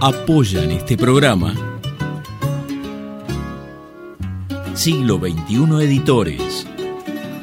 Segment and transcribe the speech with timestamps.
[0.00, 1.54] apoyan este programa.
[4.72, 6.66] Siglo XXI Editores,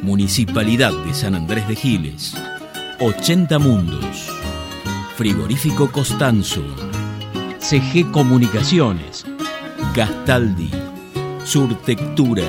[0.01, 2.33] Municipalidad de San Andrés de Giles,
[2.99, 4.27] 80 Mundos,
[5.15, 6.63] Frigorífico Costanzo,
[7.59, 9.23] CG Comunicaciones,
[9.93, 10.71] Gastaldi,
[11.45, 12.43] Surtectura,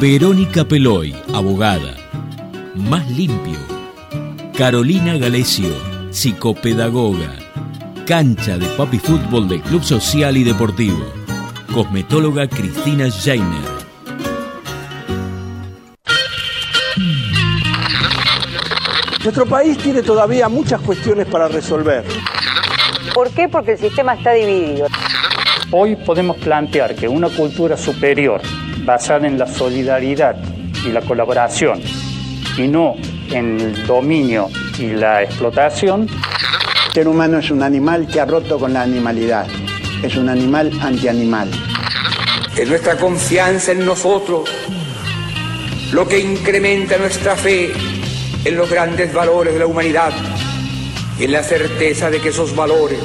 [0.00, 1.94] Verónica Peloy, abogada,
[2.74, 3.58] Más Limpio,
[4.56, 5.74] Carolina Galesio,
[6.10, 7.47] psicopedagoga,
[8.08, 11.12] cancha de papi fútbol del Club Social y Deportivo,
[11.74, 13.68] cosmetóloga Cristina Jainer.
[19.22, 22.02] Nuestro país tiene todavía muchas cuestiones para resolver.
[23.12, 23.46] ¿Por qué?
[23.46, 24.86] Porque el sistema está dividido.
[25.70, 28.40] Hoy podemos plantear que una cultura superior,
[28.86, 30.34] basada en la solidaridad
[30.82, 31.82] y la colaboración,
[32.56, 32.94] y no
[33.30, 36.08] en el dominio y la explotación,
[36.88, 39.46] el ser humano es un animal que ha roto con la animalidad.
[40.02, 41.50] Es un animal antianimal.
[42.56, 44.50] Es nuestra confianza en nosotros
[45.92, 47.72] lo que incrementa nuestra fe
[48.44, 50.12] en los grandes valores de la humanidad
[51.18, 53.00] y en la certeza de que esos valores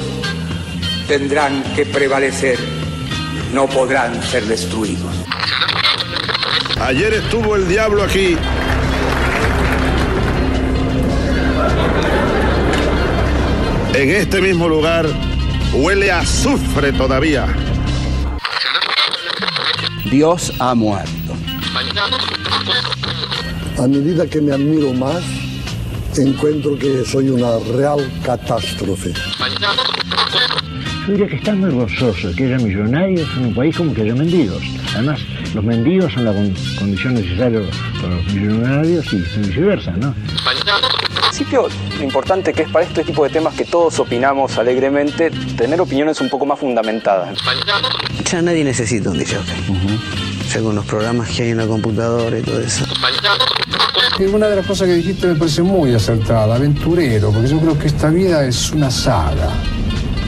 [1.06, 2.58] tendrán que prevalecer,
[3.52, 5.14] no podrán ser destruidos.
[6.80, 8.36] Ayer estuvo el diablo aquí.
[13.94, 15.06] En este mismo lugar
[15.72, 17.46] huele a azufre todavía.
[20.10, 21.10] Dios ha muerto.
[23.78, 25.22] A medida que me admiro más,
[26.18, 29.12] encuentro que soy una real catástrofe.
[31.06, 34.14] Yo diría que están muy gozoso que haya millonarios en un país como que haya
[34.16, 34.62] mendigos.
[34.94, 35.20] Además,
[35.54, 37.60] los mendigos son la condición necesaria
[38.02, 40.12] para los millonarios y viceversa, ¿no?
[41.34, 41.68] En principio,
[41.98, 46.20] lo importante que es para este tipo de temas que todos opinamos alegremente, tener opiniones
[46.20, 47.36] un poco más fundamentadas.
[48.30, 49.38] Ya nadie necesita un DJ.
[50.48, 52.84] Ya con los programas que hay en la computadora y todo eso.
[54.16, 57.76] Y una de las cosas que dijiste me parece muy acertada, aventurero, porque yo creo
[57.80, 59.50] que esta vida es una saga,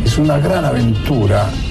[0.05, 1.49] es una gran aventura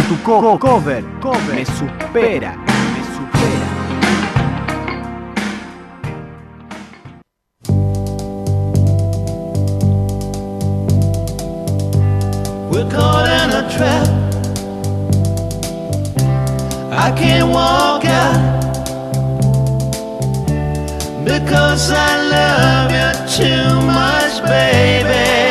[0.00, 2.56] Tu, tu co cover, cover me supera,
[2.94, 3.68] me supera.
[12.70, 14.08] We're caught in a trap.
[16.92, 18.62] I can't walk out
[21.24, 25.49] because I love you too much, baby.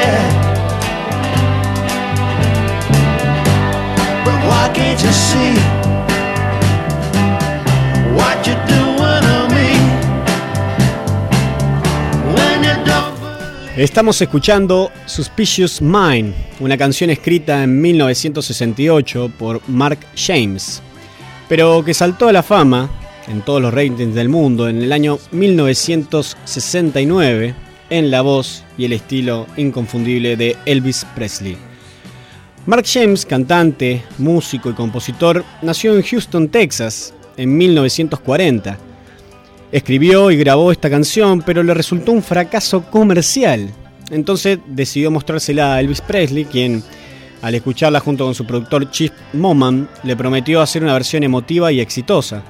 [13.77, 20.81] Estamos escuchando Suspicious Mind, una canción escrita en 1968 por Mark James,
[21.47, 22.89] pero que saltó a la fama
[23.29, 27.55] en todos los ratings del mundo en el año 1969
[27.89, 31.68] en la voz y el estilo inconfundible de Elvis Presley.
[32.69, 38.77] Mark James, cantante, músico y compositor, nació en Houston, Texas, en 1940.
[39.71, 43.71] Escribió y grabó esta canción, pero le resultó un fracaso comercial.
[44.11, 46.83] Entonces decidió mostrársela a Elvis Presley, quien,
[47.41, 51.79] al escucharla junto con su productor Chip Moman, le prometió hacer una versión emotiva y
[51.79, 52.43] exitosa.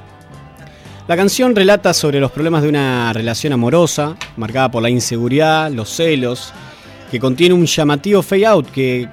[1.08, 5.90] La canción relata sobre los problemas de una relación amorosa, marcada por la inseguridad, los
[5.90, 6.52] celos,
[7.10, 9.08] que contiene un llamativo fade out que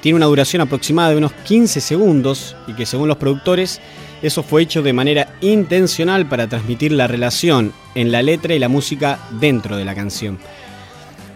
[0.00, 3.80] tiene una duración aproximada de unos 15 segundos y que según los productores
[4.22, 8.68] eso fue hecho de manera intencional para transmitir la relación en la letra y la
[8.68, 10.38] música dentro de la canción.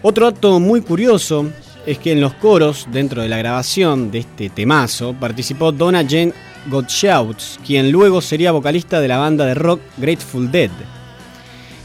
[0.01, 1.49] Otro dato muy curioso
[1.85, 6.33] es que en los coros dentro de la grabación de este temazo participó Donna Jane
[6.67, 10.71] Gottschalk, quien luego sería vocalista de la banda de rock Grateful Dead.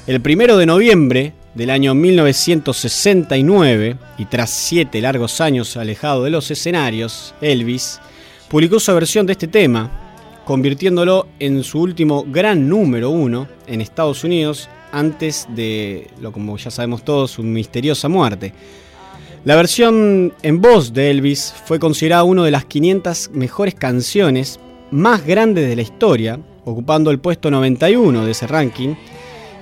[0.06, 6.50] El primero de noviembre del año 1969, y tras siete largos años alejado de los
[6.50, 8.00] escenarios, Elvis
[8.48, 9.90] publicó su versión de este tema,
[10.44, 16.70] convirtiéndolo en su último gran número uno en Estados Unidos antes de, lo como ya
[16.70, 18.52] sabemos todos, su misteriosa muerte.
[19.44, 24.58] La versión en voz de Elvis fue considerada una de las 500 mejores canciones
[24.90, 28.94] más grandes de la historia, ocupando el puesto 91 de ese ranking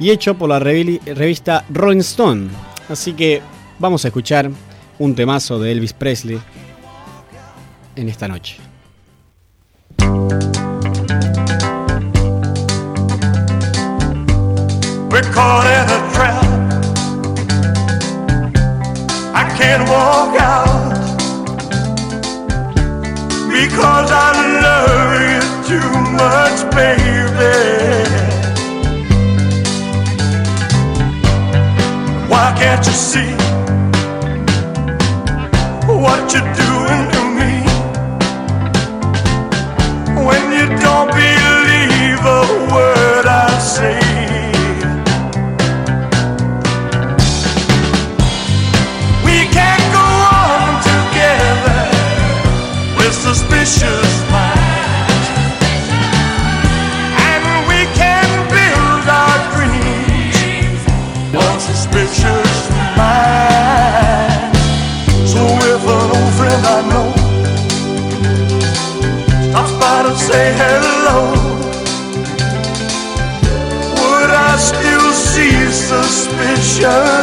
[0.02, 2.48] y hecho por la revista Rolling Stone.
[2.88, 3.40] Así que
[3.78, 4.50] vamos a escuchar
[4.98, 6.40] un temazo de Elvis Presley
[7.94, 8.56] en esta noche.
[19.58, 20.82] can't walk out
[27.34, 28.21] I.
[32.32, 33.32] Why can't you see
[36.02, 37.54] what you're doing to me
[40.26, 42.42] when you don't believe a
[42.72, 44.00] word I say?
[49.26, 50.06] We can't go
[50.40, 51.82] on together.
[52.96, 54.01] We're suspicious
[76.82, 77.21] Stir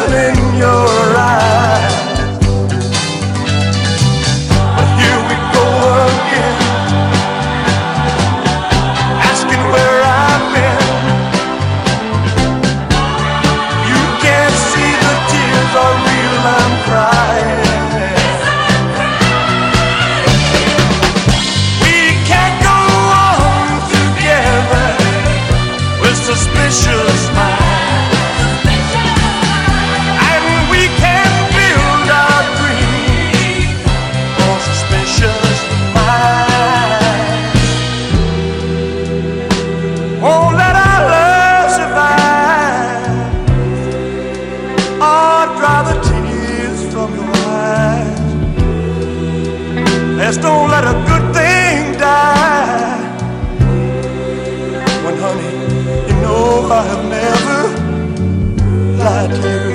[59.29, 59.68] Yo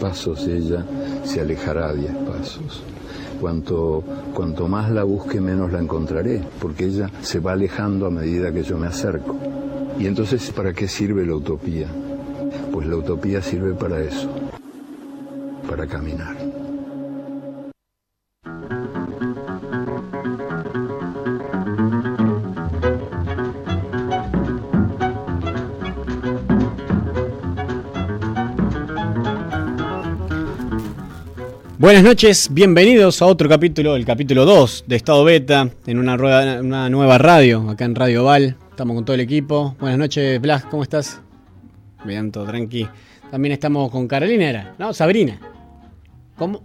[0.00, 0.84] pasos ella
[1.24, 2.82] se alejará diez pasos,
[3.40, 4.02] cuanto,
[4.34, 8.62] cuanto más la busque, menos la encontraré, porque ella se va alejando a medida que
[8.62, 9.36] yo me acerco.
[9.98, 11.86] Y entonces, ¿para qué sirve la utopía?
[12.72, 14.28] Pues la utopía sirve para eso,
[15.68, 16.43] para caminar.
[31.84, 36.62] Buenas noches, bienvenidos a otro capítulo, el capítulo 2 de Estado Beta, en una, rueda-
[36.62, 38.56] una nueva radio, acá en Radio Val.
[38.70, 39.76] Estamos con todo el equipo.
[39.78, 41.20] Buenas noches, Blas, ¿cómo estás?
[42.06, 42.88] Bien, todo tranqui.
[43.30, 44.74] También estamos con Carolina, ¿era?
[44.78, 44.94] ¿No?
[44.94, 45.38] Sabrina.
[46.38, 46.62] ¿Cómo?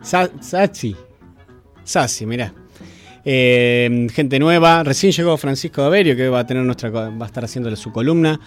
[0.00, 0.96] Sa Sachi.
[1.84, 2.54] Sachi, mirá.
[3.26, 4.82] Eh, gente nueva.
[4.84, 8.40] Recién llegó Francisco Daverio, que va a tener nuestra va a estar haciéndole su columna.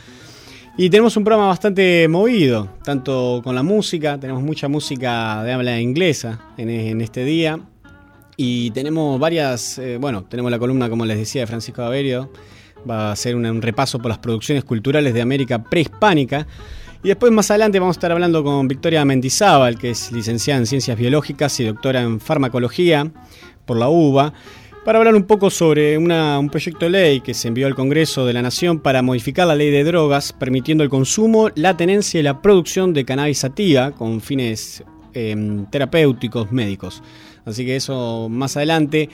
[0.80, 5.82] Y tenemos un programa bastante movido, tanto con la música, tenemos mucha música de habla
[5.82, 7.60] inglesa en, este día.
[8.36, 12.32] Y tenemos varias, eh, bueno, tenemos la columna, como les decía, de Francisco Daverio.
[12.88, 16.46] Va a ser un, un repaso por las producciones culturales de América prehispánica.
[17.04, 20.68] Y después más adelante vamos a estar hablando con Victoria Mendizábal, que es licenciada en
[20.68, 23.12] Ciencias Biológicas y doctora en Farmacología
[23.66, 24.32] por la UBA,
[24.88, 28.32] para hablar un poco sobre un proyecto de ley que se envió al Congreso de
[28.32, 32.42] la Nación para modificar la ley de drogas, permitiendo el consumo, la tenencia y la
[32.42, 37.04] producción de cannabis sativa con fines em, terapéuticos médicos.
[37.44, 39.10] Así que eso más adelante.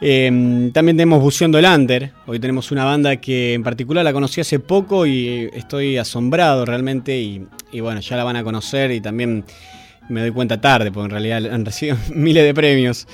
[0.00, 2.12] Em, también tenemos Buceando el Under.
[2.28, 7.18] Hoy tenemos una banda que en particular la conocí hace poco y estoy asombrado realmente.
[7.18, 9.44] Y, y bueno, ya la van a conocer y también
[10.08, 13.08] me doy cuenta tarde, porque en realidad han recibido miles de premios.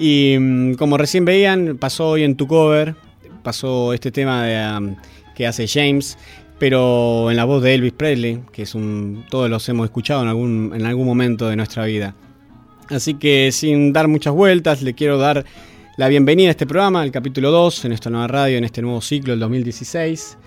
[0.00, 2.94] Y mm, como recién veían, pasó hoy en tu cover,
[3.42, 4.96] pasó este tema de, um,
[5.36, 6.16] que hace James,
[6.58, 10.28] pero en la voz de Elvis Presley, que es un, todos los hemos escuchado en
[10.28, 12.14] algún, en algún momento de nuestra vida.
[12.88, 15.44] Así que sin dar muchas vueltas, le quiero dar
[15.98, 19.02] la bienvenida a este programa, el capítulo 2, en esta nueva radio, en este nuevo
[19.02, 20.38] ciclo, el 2016.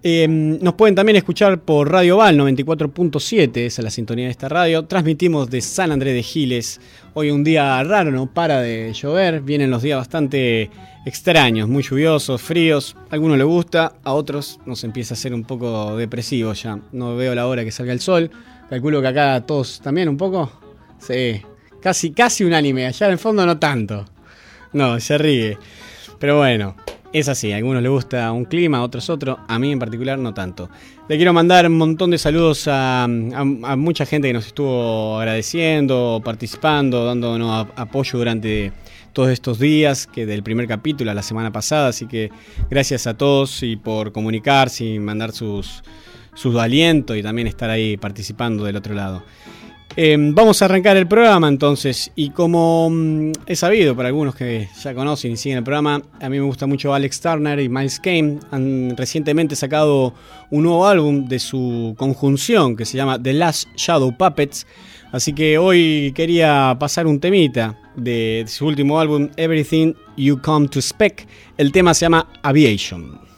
[0.04, 4.50] Eh, nos pueden también escuchar por Radio Val 94.7, esa es la sintonía de esta
[4.50, 4.86] radio.
[4.86, 6.80] Transmitimos de San Andrés de Giles.
[7.13, 9.42] Hoy un día raro, no para de llover.
[9.42, 10.70] Vienen los días bastante
[11.06, 12.96] extraños, muy lluviosos, fríos.
[13.10, 16.80] A algunos les gusta, a otros nos empieza a ser un poco depresivo ya.
[16.92, 18.30] No veo la hora que salga el sol.
[18.70, 20.51] Calculo que acá todos también un poco.
[21.00, 21.42] Sí,
[21.82, 22.86] casi, casi unánime.
[22.86, 24.06] Allá en el fondo no tanto.
[24.74, 25.58] No, se ríe.
[26.25, 26.75] Pero bueno,
[27.13, 30.17] es así, a algunos les gusta un clima, a otros otro, a mí en particular
[30.17, 30.72] no tanto.
[31.08, 35.20] Le quiero mandar un montón de saludos a, a- a mucha gente que nos estuvo
[35.20, 38.72] agradeciendo, participando, dándonos a- apoyo durante
[39.13, 42.32] todos estos días, que del primer capítulo a la semana pasada, así que
[42.72, 45.84] gracias a todos y por comunicarse y mandar sus,
[46.34, 49.22] sus alientos y también estar ahí participando del otro lado.
[49.98, 54.68] Eh, vamos a arrancar el programa entonces y como mm, he sabido para algunos que
[54.84, 58.02] ya conocen y siguen el programa, a mí me gusta mucho Alex Turner y Miles
[58.02, 58.40] Kane.
[58.52, 60.14] Han recientemente sacado
[60.52, 64.68] un nuevo álbum de su conjunción que se llama The Last Shadow Puppets.
[65.14, 70.80] Así que hoy quería pasar un temita de su último álbum Everything You Come to
[70.80, 71.30] Expect.
[71.58, 73.35] El tema se llama Aviation.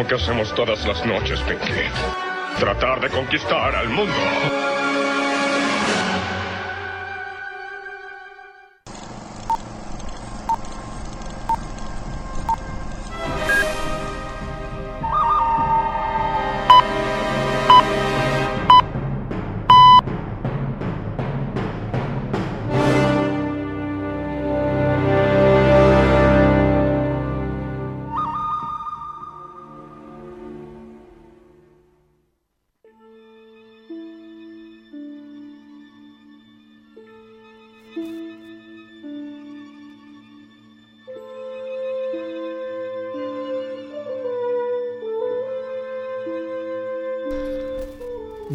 [0.00, 1.72] Mismo que hacemos todas las noches, Pinky.
[2.58, 4.69] Tratar de conquistar al mundo.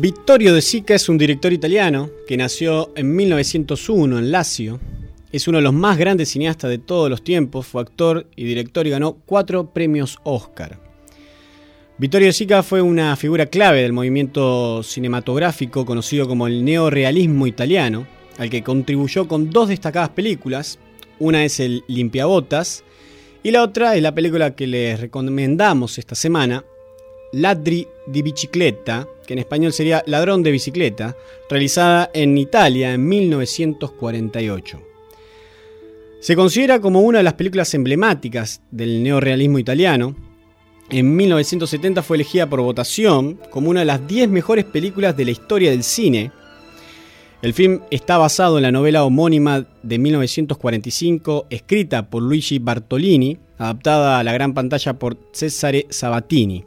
[0.06, 4.80] Vittorio De Sica es un director italiano que nació en 1901 en Lazio.
[5.32, 8.86] Es uno de los más grandes cineastas de todos los tiempos, fue actor y director
[8.86, 10.78] y ganó cuatro premios Oscar.
[11.98, 18.06] Vittorio De Sica fue una figura clave del movimiento cinematográfico conocido como el neorealismo italiano,
[18.38, 20.78] al que contribuyó con dos destacadas películas.
[21.18, 22.84] Una es el Limpiabotas
[23.42, 26.64] y la otra es la película que les recomendamos esta semana,
[27.32, 31.16] Ladri di Bicicletta, que en español sería Ladrón de Bicicleta,
[31.50, 34.82] realizada en Italia en 1948.
[36.26, 40.16] Se considera como una de las películas emblemáticas del neorealismo italiano.
[40.90, 45.32] En 1970 fue elegida por votación como una de las 10 mejores películas de la
[45.32, 46.32] historia del cine.
[47.44, 54.18] El film está basado en la novela homónima de 1945, escrita por Luigi Bartolini, adaptada
[54.18, 56.64] a la gran pantalla por Cesare Sabatini.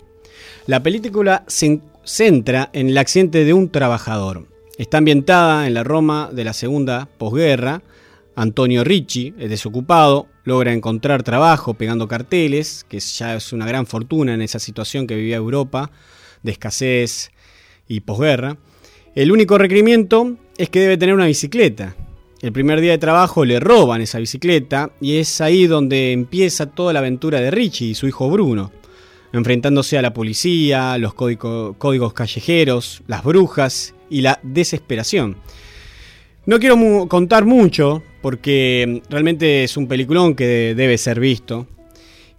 [0.69, 4.47] La película se centra en el accidente de un trabajador.
[4.79, 7.83] Está ambientada en la Roma de la segunda posguerra.
[8.35, 14.35] Antonio Ricci es desocupado, logra encontrar trabajo pegando carteles, que ya es una gran fortuna
[14.35, 15.91] en esa situación que vivía Europa,
[16.43, 17.31] de escasez
[17.89, 18.57] y posguerra.
[19.15, 21.95] El único requerimiento es que debe tener una bicicleta.
[22.41, 26.93] El primer día de trabajo le roban esa bicicleta y es ahí donde empieza toda
[26.93, 28.71] la aventura de Ricci y su hijo Bruno
[29.33, 35.37] enfrentándose a la policía, los códigos callejeros, las brujas y la desesperación.
[36.47, 41.67] No quiero contar mucho porque realmente es un peliculón que debe ser visto,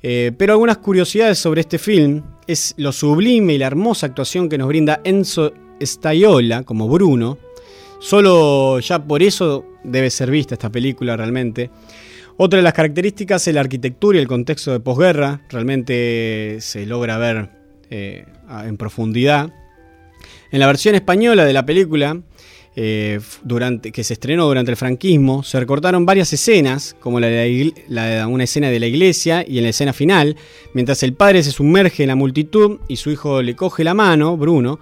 [0.02, 4.58] eh, pero algunas curiosidades sobre este film es lo sublime y la hermosa actuación que
[4.58, 7.38] nos brinda Enzo Staiola como Bruno.
[8.00, 11.70] Solo ya por eso debe ser vista esta película realmente.
[12.42, 15.42] Otra de las características es la arquitectura y el contexto de posguerra.
[15.50, 17.50] Realmente se logra ver
[17.90, 18.26] eh,
[18.64, 19.54] en profundidad.
[20.50, 22.22] En la versión española de la película,
[22.78, 27.74] eh, durante, que se estrenó durante el franquismo, se recortaron varias escenas, como la de,
[28.26, 30.38] una escena de la iglesia y en la escena final,
[30.74, 34.38] mientras el padre se sumerge en la multitud y su hijo le coge la mano,
[34.38, 34.80] Bruno,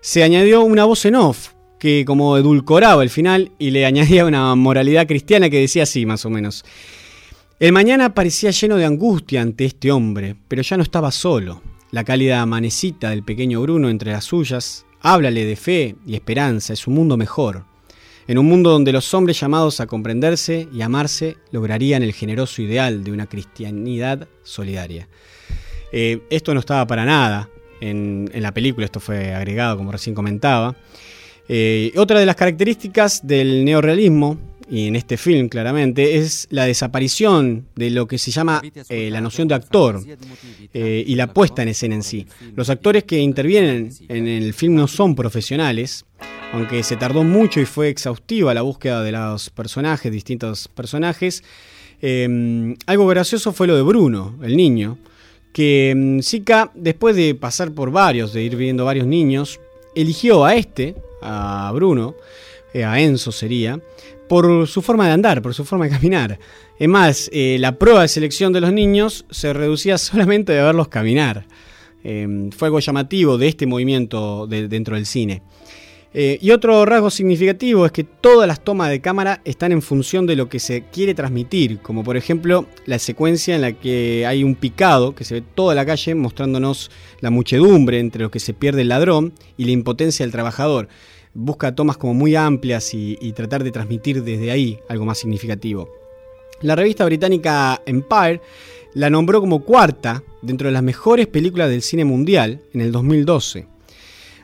[0.00, 1.48] se añadió una voz en off
[1.80, 6.24] que como edulcoraba el final y le añadía una moralidad cristiana que decía así más
[6.24, 6.64] o menos.
[7.60, 11.60] El mañana parecía lleno de angustia ante este hombre, pero ya no estaba solo.
[11.90, 16.86] La cálida manecita del pequeño Bruno entre las suyas, háblale de fe y esperanza, es
[16.86, 17.66] un mundo mejor.
[18.26, 23.04] En un mundo donde los hombres llamados a comprenderse y amarse lograrían el generoso ideal
[23.04, 25.06] de una cristianidad solidaria.
[25.92, 27.50] Eh, esto no estaba para nada
[27.82, 30.76] en, la película, esto fue agregado como recién comentaba.
[31.46, 34.38] Eh, otra de las características del neorealismo,
[34.70, 39.20] y en este film claramente, es la desaparición de lo que se llama eh, la
[39.20, 40.00] noción de actor
[40.72, 42.26] eh, y la puesta en escena en sí.
[42.54, 46.04] Los actores que intervienen en el film no son profesionales,
[46.52, 51.42] aunque se tardó mucho y fue exhaustiva la búsqueda de los personajes, distintos personajes.
[52.86, 54.98] algo gracioso fue lo de Bruno, el niño,
[55.52, 59.58] que Zika, después de pasar por varios, de ir viendo varios niños,
[59.94, 62.14] eligió a este, a Bruno,
[62.72, 63.80] eh, a Enzo sería,
[64.30, 66.38] por su forma de andar, por su forma de caminar.
[66.78, 70.86] Es más, eh, la prueba de selección de los niños se reducía solamente de verlos
[70.86, 71.46] caminar.
[72.04, 75.42] Eh, fue algo llamativo de este movimiento dentro del cine.
[76.14, 80.36] y otro rasgo significativo es que todas las tomas de cámara están en función de
[80.36, 84.54] lo que se quiere transmitir, como por ejemplo la secuencia en la que hay un
[84.54, 86.90] picado que se ve toda la calle mostrándonos
[87.20, 90.88] la muchedumbre entre lo que se pierde el ladrón y la impotencia del trabajador
[91.34, 95.88] busca tomas como muy amplias y, tratar de transmitir desde ahí algo más significativo.
[96.62, 98.40] La revista británica Empire
[98.94, 103.66] la nombró como cuarta dentro de las mejores películas del cine mundial en el 2012.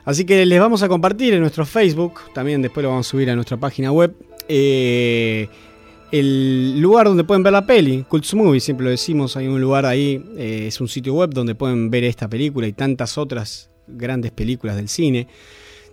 [0.05, 3.29] Así que les vamos a compartir en nuestro Facebook, también después lo vamos a subir
[3.29, 4.15] a nuestra página web,
[4.47, 5.49] eh,
[6.11, 9.85] el lugar donde pueden ver la peli, Cults Movie, siempre lo decimos, hay un lugar
[9.85, 14.31] ahí, eh, es un sitio web donde pueden ver esta película y tantas otras grandes
[14.31, 15.27] películas del cine.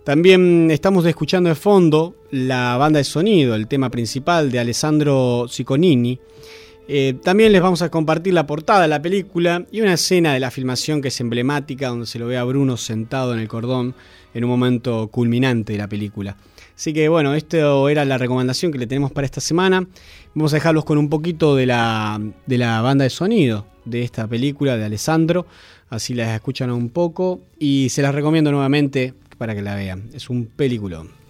[0.05, 6.19] También estamos escuchando de fondo la banda de sonido, el tema principal de Alessandro Cicconini.
[6.87, 10.39] Eh, también les vamos a compartir la portada de la película y una escena de
[10.39, 13.95] la filmación que es emblemática, donde se lo ve a Bruno sentado en el cordón
[14.35, 16.37] en un momento culminante de la película.
[16.75, 19.87] Así que bueno, esto era la recomendación que le tenemos para esta semana.
[20.35, 24.27] Vamos a dejarlos con un poquito de la, de la banda de sonido de esta
[24.27, 25.47] película de Alessandro.
[25.89, 30.09] Así las escuchan un poco y se las recomiendo nuevamente para que la vean.
[30.13, 31.24] Es un peliculón.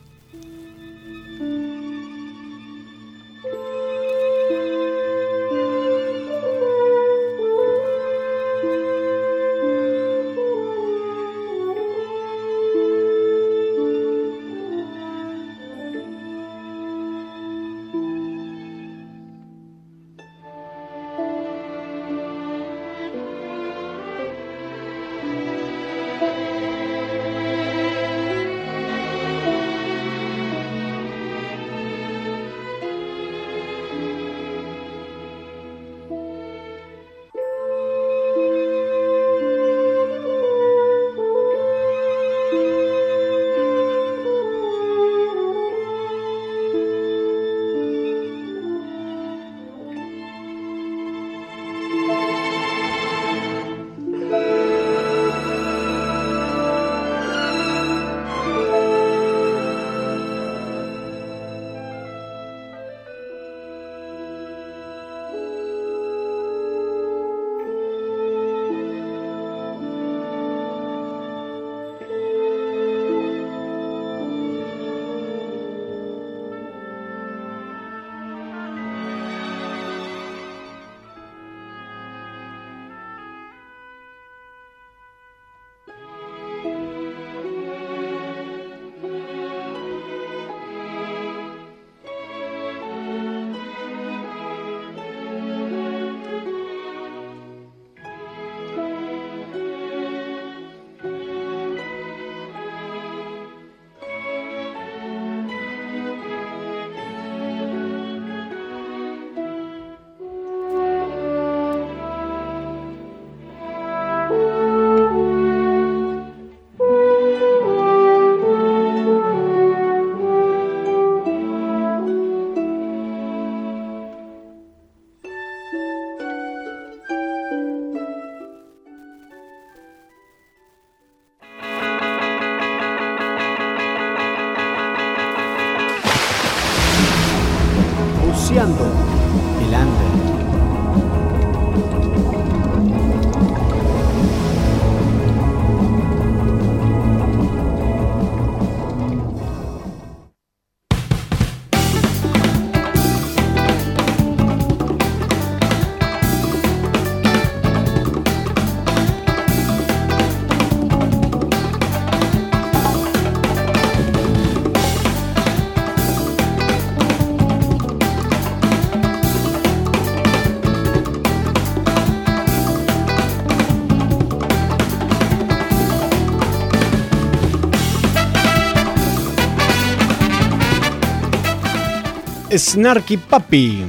[182.58, 183.84] Snarky Puppy.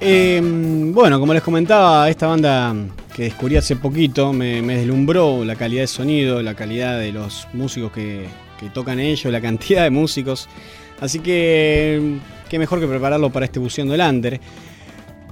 [0.00, 0.40] Eh,
[0.92, 2.74] bueno, como les comentaba, esta banda
[3.14, 7.92] que descubrí hace poquito me, deslumbró la calidad de sonido, la calidad de los músicos
[7.92, 8.26] que,
[8.72, 10.48] tocan ellos, la cantidad de músicos.
[11.00, 14.40] Así que, qué mejor que prepararlo para este Buceando el Under.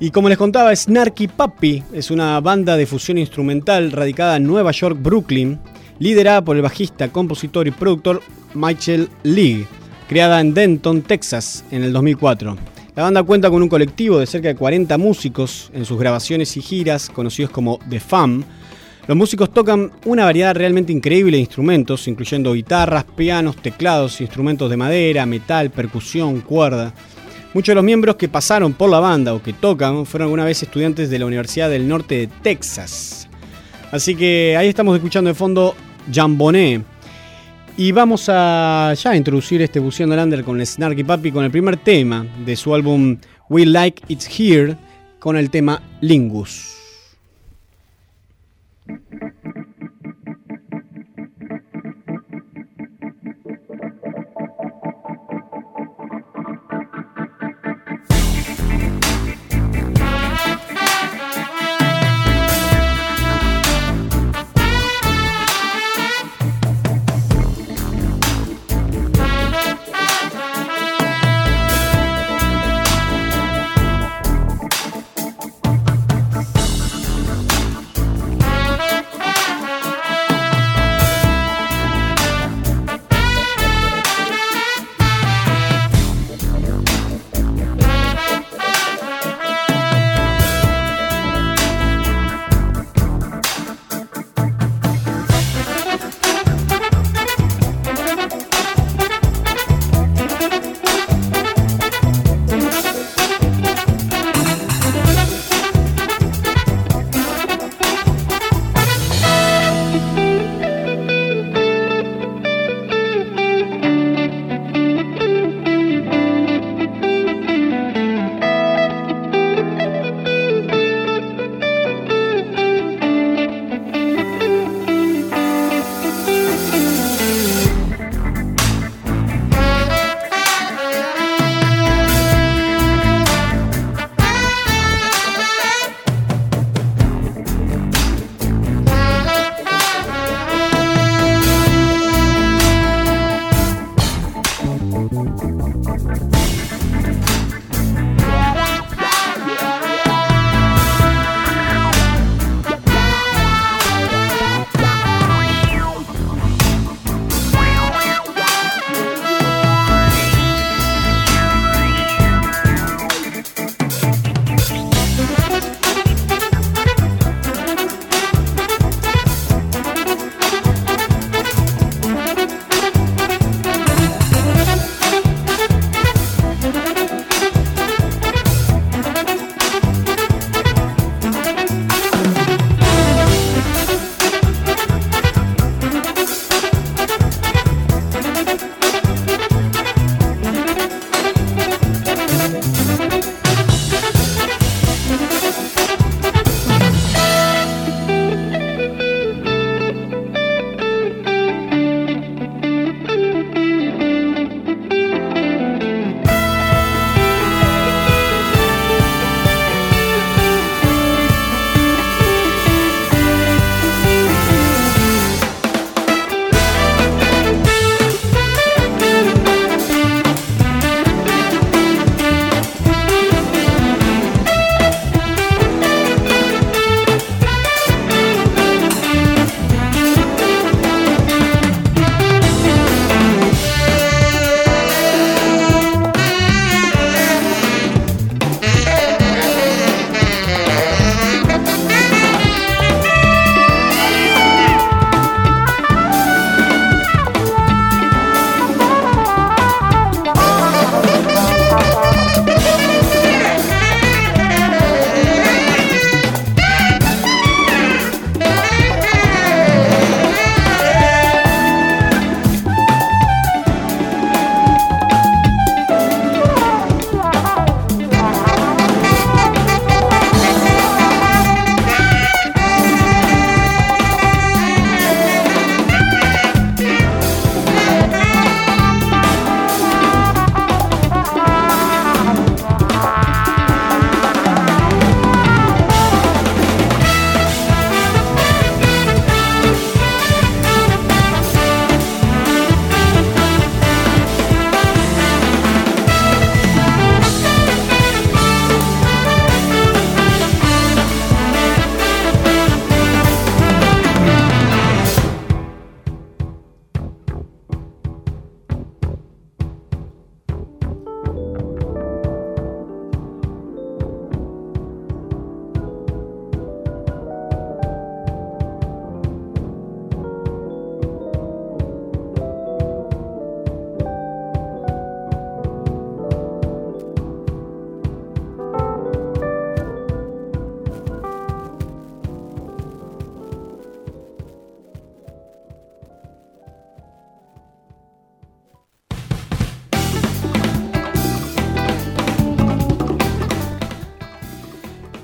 [0.00, 4.72] Y como les contaba, Snarky Puppy es una banda de fusión instrumental radicada en Nueva
[4.72, 5.58] York, Brooklyn,
[5.98, 8.22] liderada por el bajista, compositor y productor
[8.54, 9.66] Michael Lee,
[10.12, 12.54] creada en Denton, Texas, en el 2004.
[12.94, 16.60] La banda cuenta con un colectivo de cerca de 40 músicos en sus grabaciones y
[16.60, 18.44] giras, conocidos como The Fam.
[19.06, 24.76] Los músicos tocan una variedad realmente increíble de instrumentos, incluyendo guitarras, pianos, teclados, instrumentos de
[24.76, 26.92] madera, metal, percusión, cuerda.
[27.54, 30.62] Muchos de los miembros que pasaron por la banda o que tocan fueron alguna vez
[30.62, 33.30] estudiantes de la Universidad del Norte de Texas.
[33.90, 35.74] Así que ahí estamos escuchando de fondo
[36.12, 36.91] Jamboné.
[37.76, 41.78] Y vamos a ya introducir este Buceando Lander con el Snarky Papi con el primer
[41.78, 43.16] tema de su álbum
[43.48, 44.76] We Like It's Here
[45.18, 46.81] con el tema Lingus.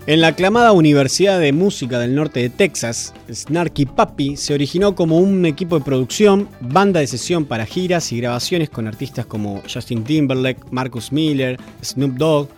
[0.09, 5.19] En la aclamada Universidad de Música del Norte de Texas, Snarky Puppy se originó como
[5.19, 10.05] un equipo de producción, banda de sesión para giras y grabaciones con artistas como Justin
[10.05, 12.49] Timberlake, Marcus Miller, Snoop Dogg,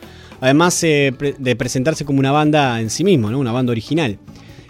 [0.41, 3.41] además eh, de presentarse como una banda en sí mismo, ¿no?
[3.41, 4.17] una banda original.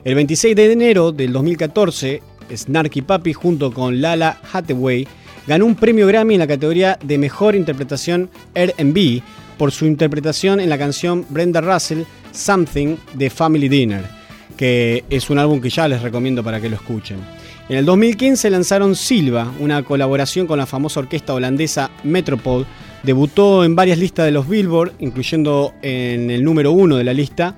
[0.02, 5.06] El 26 de enero del 2014, Snarky Puppy junto con Lala Hathaway
[5.46, 9.22] ganó un premio Grammy en la categoría de Mejor Interpretación R&B
[9.60, 14.02] por su interpretación en la canción Brenda Russell Something de Family Dinner,
[14.56, 17.18] que es un álbum que ya les recomiendo para que lo escuchen.
[17.68, 22.64] En el 2015 lanzaron Silva, una colaboración con la famosa orquesta holandesa Metropole.
[23.02, 27.54] Debutó en varias listas de los Billboard, incluyendo en el número uno de la lista.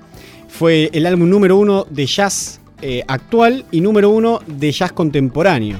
[0.49, 5.77] Fue el álbum número uno de jazz eh, actual y número uno de jazz contemporáneo.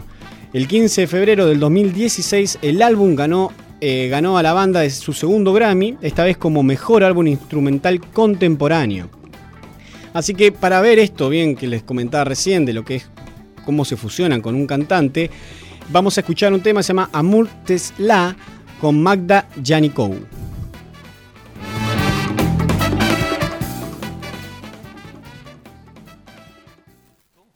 [0.54, 3.52] El 15 de febrero del 2016 el álbum ganó,
[3.86, 8.00] eh, ganó a la banda de su segundo Grammy, esta vez como mejor álbum instrumental
[8.00, 9.10] contemporáneo.
[10.14, 13.10] Así que para ver esto bien que les comentaba recién de lo que es
[13.66, 15.30] cómo se fusionan con un cantante,
[15.90, 18.38] vamos a escuchar un tema que se llama Amour Tesla
[18.80, 20.14] con Magda Janikou.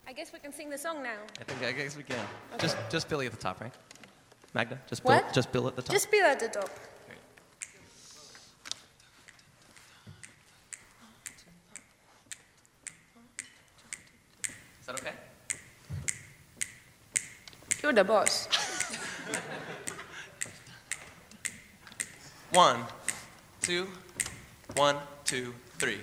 [0.06, 1.24] I guess we can sing the song now.
[1.40, 2.18] I think I guess we can.
[2.60, 3.72] Just just Billy at the top, right?
[4.54, 5.24] Magda, just What?
[5.24, 5.92] Bill, just Bill at the top.
[5.92, 6.70] Just Bill at the top.
[14.80, 15.12] Is that okay?
[17.84, 18.48] You're the boss.
[22.52, 22.86] One,
[23.62, 23.88] two,
[24.76, 24.96] one,
[25.26, 26.00] two, three.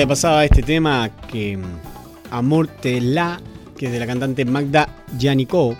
[0.00, 3.38] Había pasado este tema que mm, Amor te la,
[3.76, 4.88] que es de la cantante Magda
[5.18, 5.76] Yannico.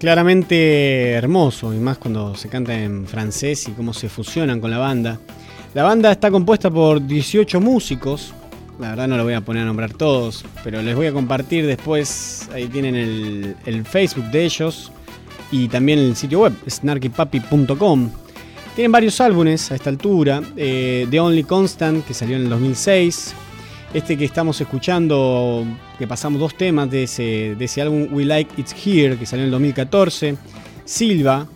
[0.00, 4.78] Claramente hermoso, y más cuando se canta en francés y cómo se fusionan con la
[4.78, 5.20] banda.
[5.74, 8.34] La banda está compuesta por 18 músicos.
[8.80, 11.68] La verdad no lo voy a poner a nombrar todos, pero les voy a compartir
[11.68, 12.48] después.
[12.52, 12.96] Ahí tienen
[13.64, 14.90] el Facebook de ellos
[15.52, 18.10] y también el sitio web, snarkypapi.com.
[18.74, 20.42] Tienen varios álbumes a esta altura.
[20.56, 23.34] eh, The Only Constant, que salió en el 2006.
[23.92, 25.64] Este que estamos escuchando,
[25.98, 29.42] que pasamos dos temas de ese, de ese álbum, We Like It's Here, que salió
[29.42, 30.36] en el 2014.
[30.84, 31.46] Silva,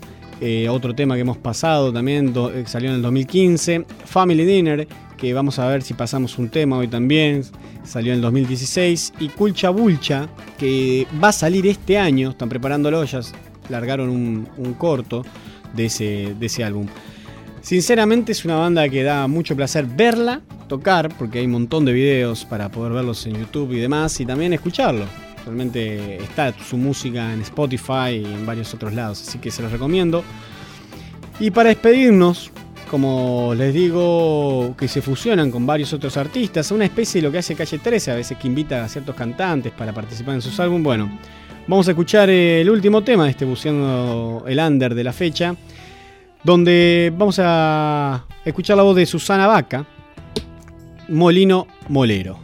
[0.41, 3.87] eh, otro tema que hemos pasado también, do- eh, salió en el 2015.
[4.05, 7.43] Family Dinner, que vamos a ver si pasamos un tema hoy también,
[7.85, 9.13] salió en el 2016.
[9.21, 13.21] Y Culcha Bulcha, que va a salir este año, están preparándolo, ya
[13.69, 15.25] largaron un, un corto
[15.75, 16.87] de ese, de ese álbum.
[17.61, 21.93] Sinceramente es una banda que da mucho placer verla, tocar, porque hay un montón de
[21.93, 25.07] videos para poder verlos en YouTube y demás, y también escucharlo.
[25.45, 29.73] Realmente está su música en Spotify y en varios otros lados, así que se los
[29.73, 30.23] recomiendo.
[31.41, 32.51] Y para despedirnos,
[32.91, 37.39] como les digo, que se fusionan con varios otros artistas, una especie de lo que
[37.39, 40.85] hace Calle 13, a veces que invita a ciertos cantantes para participar en sus álbumes.
[40.85, 41.19] Bueno,
[41.67, 45.55] vamos a escuchar eh, el último tema de este Buceando el Under de la fecha,
[46.43, 49.87] donde vamos a escuchar la voz de Susana Vaca,
[51.09, 52.44] Molino Molero.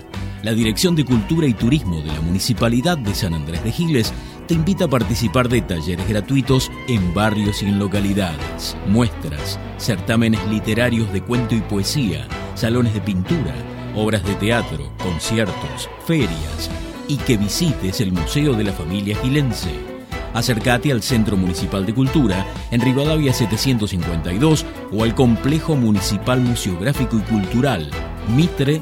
[0.43, 4.11] la Dirección de Cultura y Turismo de la Municipalidad de San Andrés de Giles
[4.47, 11.13] te invita a participar de talleres gratuitos en barrios y en localidades, muestras, certámenes literarios
[11.13, 13.53] de cuento y poesía, salones de pintura,
[13.95, 16.71] obras de teatro, conciertos, ferias
[17.07, 19.69] y que visites el Museo de la Familia Gilense.
[20.33, 27.21] Acércate al Centro Municipal de Cultura en Rivadavia 752 o al Complejo Municipal Museográfico y
[27.21, 27.91] Cultural
[28.35, 28.81] Mitre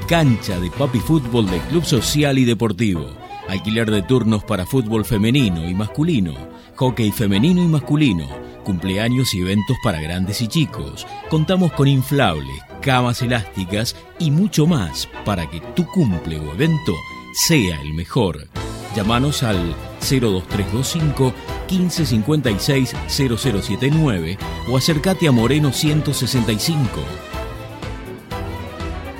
[0.07, 3.07] Cancha de Papi Fútbol de Club Social y Deportivo.
[3.49, 6.33] Alquiler de turnos para fútbol femenino y masculino,
[6.75, 8.25] hockey femenino y masculino,
[8.63, 11.05] cumpleaños y eventos para grandes y chicos.
[11.29, 16.93] Contamos con inflables, camas elásticas y mucho más para que tu cumple o evento
[17.33, 18.47] sea el mejor.
[18.95, 21.33] Llámanos al 02325
[21.69, 24.37] 1556 0079
[24.69, 26.87] o acércate a Moreno 165.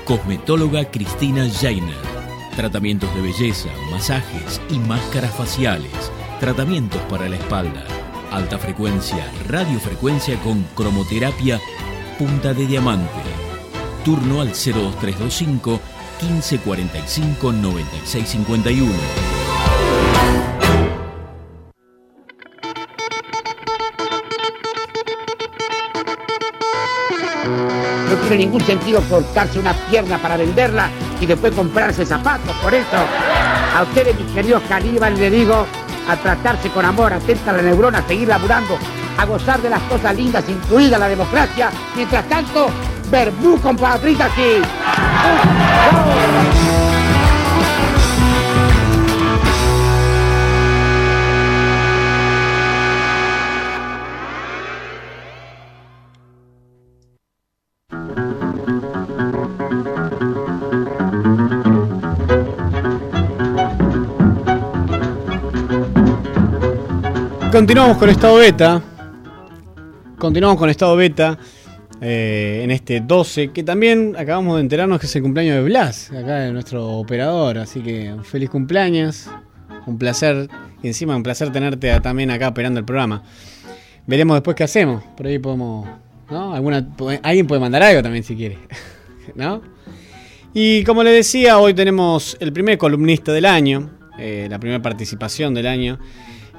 [0.06, 1.96] Cosmetóloga Cristina Jainer.
[2.56, 5.92] Tratamientos de belleza, masajes y máscaras faciales.
[6.40, 7.84] Tratamientos para la espalda.
[8.32, 11.62] Alta frecuencia, radiofrecuencia con cromoterapia
[12.18, 13.47] punta de diamante.
[14.08, 15.82] Turno al 02325
[16.22, 18.92] 1545 9651.
[28.10, 30.90] No tiene ningún sentido cortarse una pierna para venderla
[31.20, 32.56] y después comprarse zapatos.
[32.64, 32.96] Por eso,
[33.76, 35.66] a ustedes, mis queridos caníbales, les digo,
[36.08, 38.78] a tratarse con amor, atenta a la neurona, a seguir laburando,
[39.18, 41.70] a gozar de las cosas lindas, incluida la democracia.
[41.94, 42.70] Mientras tanto,
[43.10, 44.62] verbú, compadrita, aquí.
[67.52, 68.82] Continuamos con estado beta.
[70.20, 71.38] Continuamos con estado beta
[72.02, 76.12] eh, en este 12, que también acabamos de enterarnos que es el cumpleaños de Blas,
[76.12, 77.58] acá de nuestro operador.
[77.58, 79.30] Así que feliz cumpleaños.
[79.86, 80.50] Un placer,
[80.84, 83.24] y encima un placer tenerte también acá operando el programa.
[84.06, 85.04] Veremos después qué hacemos.
[85.16, 85.88] Por ahí podemos.
[86.30, 86.54] ¿No?
[87.24, 88.58] Alguien puede mandar algo también si quiere.
[89.36, 89.62] ¿No?
[90.54, 95.54] Y como les decía, hoy tenemos el primer columnista del año, eh, la primera participación
[95.54, 96.00] del año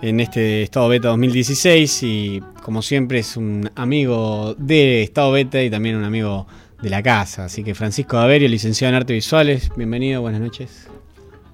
[0.03, 5.71] en este Estado Beta 2016 y como siempre es un amigo de Estado Beta y
[5.71, 6.47] también un amigo
[6.81, 7.47] de la casa.
[7.47, 10.87] Así que Francisco Averio, licenciado en Arte Visuales, bienvenido, buenas noches.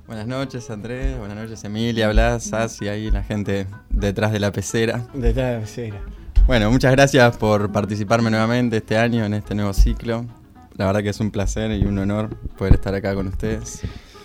[0.06, 5.06] Buenas noches Andrés, buenas noches Emilia, Blas, Sasi, ahí la gente detrás de la pecera.
[5.14, 6.00] Detrás de la pecera.
[6.46, 10.26] Bueno, muchas gracias por participarme nuevamente este año en este nuevo ciclo.
[10.76, 13.82] La verdad que es un placer y un honor poder estar acá con ustedes.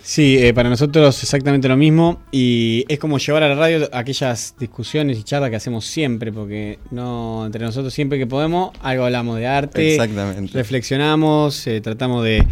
[0.09, 4.55] Sí, eh, para nosotros exactamente lo mismo y es como llevar a la radio aquellas
[4.57, 9.37] discusiones y charlas que hacemos siempre, porque no entre nosotros siempre que podemos algo hablamos
[9.37, 10.51] de arte, Exactamente.
[10.53, 12.43] reflexionamos, eh, tratamos de,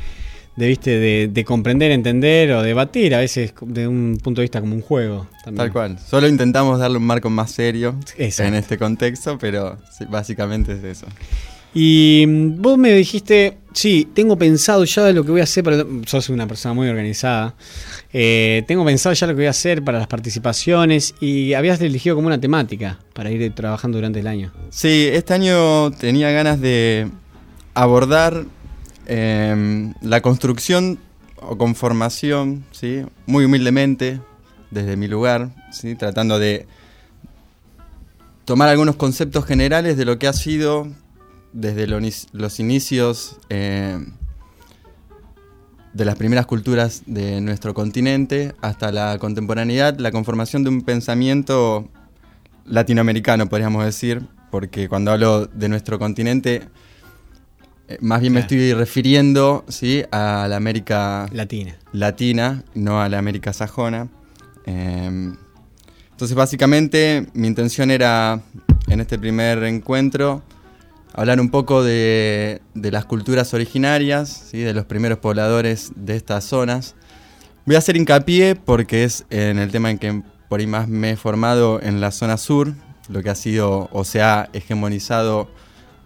[0.55, 4.61] de, viste de, de comprender, entender o debatir a veces de un punto de vista
[4.61, 5.25] como un juego.
[5.43, 5.55] También.
[5.55, 5.97] Tal cual.
[5.97, 8.49] Solo intentamos darle un marco más serio Exacto.
[8.49, 9.79] en este contexto, pero
[10.11, 11.07] básicamente es eso.
[11.73, 15.86] Y mm, vos me dijiste, sí, tengo pensado ya lo que voy a hacer, para,
[16.05, 17.53] sos una persona muy organizada,
[18.13, 22.15] Eh, tengo pensado ya lo que voy a hacer para las participaciones y habías elegido
[22.15, 24.51] como una temática para ir trabajando durante el año.
[24.69, 27.09] Sí, este año tenía ganas de
[27.73, 28.45] abordar
[29.05, 30.99] em, la construcción
[31.36, 33.03] o con formación, ¿sí?
[33.25, 34.19] muy humildemente,
[34.71, 35.95] desde mi lugar, ¿sí?
[35.95, 36.65] tratando de
[38.45, 40.88] tomar algunos conceptos generales de lo que ha sido
[41.53, 43.99] desde los inicios eh,
[45.93, 51.89] de las primeras culturas de nuestro continente hasta la contemporaneidad, la conformación de un pensamiento
[52.65, 54.21] latinoamericano, podríamos decir,
[54.51, 56.63] porque cuando hablo de nuestro continente,
[57.87, 60.03] eh, más bien me estoy refiriendo ¿sí?
[60.11, 61.75] a la América Latina.
[61.93, 64.07] latina, no a la América sajona.
[64.65, 65.33] Eh,
[66.17, 68.41] entonces, básicamente, mi intención era,
[68.87, 70.41] en este primer encuentro,
[71.13, 74.59] hablar un poco de, de las culturas originarias, ¿sí?
[74.59, 76.95] de los primeros pobladores de estas zonas.
[77.65, 81.11] Voy a hacer hincapié porque es en el tema en que por ahí más me
[81.11, 82.73] he formado en la zona sur,
[83.09, 85.49] lo que ha sido o se ha hegemonizado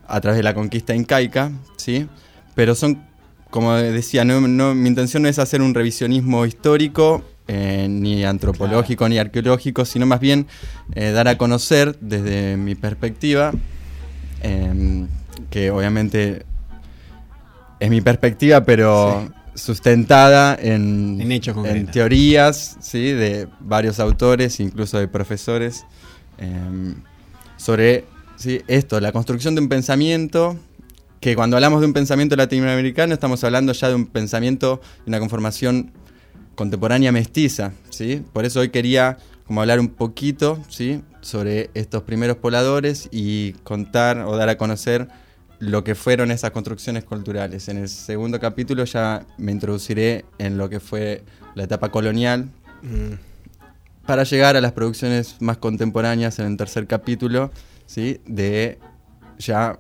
[0.07, 2.07] a través de la conquista incaica, ¿sí?
[2.55, 3.03] Pero son,
[3.49, 9.07] como decía, no, no- mi intención no es hacer un revisionismo histórico, eh, ni antropológico,
[9.09, 10.47] ni arqueológico, sino más bien
[10.95, 13.51] eh, dar a conocer desde mi perspectiva,
[14.41, 15.07] em,
[15.49, 16.45] que obviamente
[17.79, 23.11] es mi perspectiva, pero sustentada en, En hechos en teorías ¿sí?
[23.11, 25.85] de varios autores, incluso de profesores,
[26.37, 26.95] em,
[27.57, 28.05] sobre
[28.37, 28.61] ¿sí?
[28.67, 30.57] esto, la construcción de un pensamiento,
[31.19, 35.19] que cuando hablamos de un pensamiento latinoamericano estamos hablando ya de un pensamiento, de una
[35.19, 35.91] conformación
[36.55, 38.23] contemporánea mestiza, ¿sí?
[38.33, 41.01] Por eso hoy quería como hablar un poquito, ¿sí?
[41.21, 45.07] Sobre estos primeros pobladores y contar o dar a conocer
[45.59, 47.69] lo que fueron esas construcciones culturales.
[47.69, 52.49] En el segundo capítulo ya me introduciré en lo que fue la etapa colonial,
[54.05, 57.51] para llegar a las producciones más contemporáneas en el tercer capítulo,
[57.85, 58.19] ¿sí?
[58.25, 58.79] de
[59.37, 59.79] ya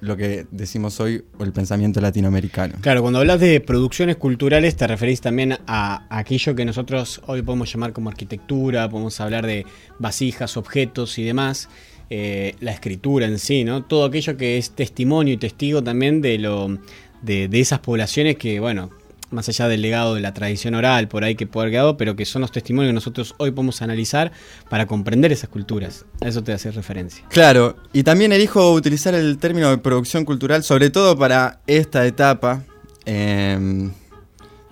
[0.00, 2.74] lo que decimos hoy el pensamiento latinoamericano.
[2.80, 7.72] Claro, cuando hablas de producciones culturales te referís también a aquello que nosotros hoy podemos
[7.72, 9.66] llamar como arquitectura, podemos hablar de
[9.98, 11.68] vasijas, objetos y demás,
[12.08, 13.84] eh, la escritura en sí, ¿no?
[13.84, 16.78] Todo aquello que es testimonio y testigo también de lo
[17.22, 18.90] de esas poblaciones que, bueno,
[19.30, 22.16] más allá del legado de la tradición oral por ahí que puede haber quedado, pero
[22.16, 24.32] que son los testimonios que nosotros hoy podemos analizar
[24.68, 26.04] para comprender esas culturas.
[26.20, 27.24] A eso te hace referencia.
[27.28, 32.64] Claro, y también elijo utilizar el término de producción cultural, sobre todo para esta etapa
[33.04, 33.92] em,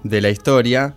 [0.02, 0.94] de la historia,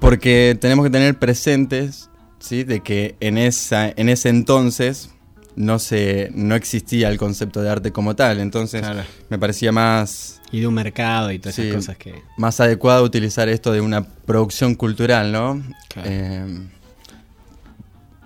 [0.00, 2.64] porque tenemos que tener presentes ¿sí?
[2.64, 5.13] de que en, esa, en ese entonces
[5.56, 9.02] no, se, no existía el concepto de arte como tal, entonces Claro.
[9.28, 10.40] me parecía más...
[10.52, 12.22] Y de un mercado y todas Sí, esas cosas que...
[12.36, 15.62] más adecuado utilizar esto de una producción cultural, ¿no?
[15.88, 16.08] Claro.
[16.12, 16.58] Eh,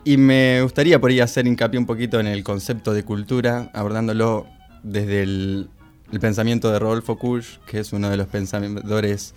[0.04, 4.46] y me gustaría por ahí hacer hincapié un poquito en el concepto de cultura, abordándolo
[4.82, 5.68] desde el,
[6.12, 9.34] el pensamiento de Rodolfo Kusch, que es uno de los pensadores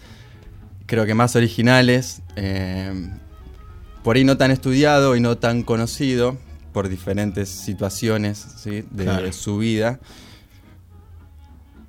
[0.86, 3.10] creo que más originales, eh,
[4.04, 6.38] por ahí no tan estudiado y no tan conocido
[6.72, 8.84] por diferentes situaciones ¿sí?
[8.92, 9.32] de Claro.
[9.34, 10.00] su vida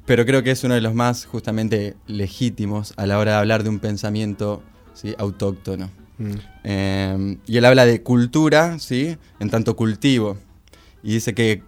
[0.05, 3.63] pero creo que es uno de los más justamente legítimos a la hora de hablar
[3.63, 4.63] de un pensamiento
[4.95, 5.15] ¿sí?
[5.17, 5.91] autóctono.
[6.19, 6.33] Mm.
[6.65, 9.17] Eh, y él habla de cultura, ¿sí?
[9.39, 10.37] En tanto cultivo.
[11.03, 11.63] Y dice que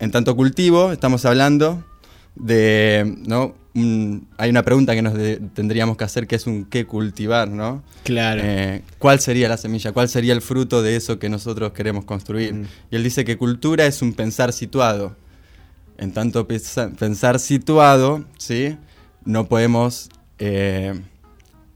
[0.00, 1.84] en tanto cultivo estamos hablando
[2.36, 3.54] de, ¿no?
[4.38, 7.82] Hay una pregunta que nos de- tendríamos que hacer que es un qué cultivar, ¿no?
[8.04, 8.40] Claro.
[8.44, 9.90] Eh, ¿Cuál sería la semilla?
[9.92, 12.54] ¿Cuál sería el fruto de eso que nosotros queremos construir?
[12.54, 12.64] Mm.
[12.92, 15.16] Y él dice que cultura es un pensar situado.
[15.98, 18.76] En tanto pensa- pensar situado, ¿sí?
[19.24, 20.08] No podemos
[20.38, 20.94] eh,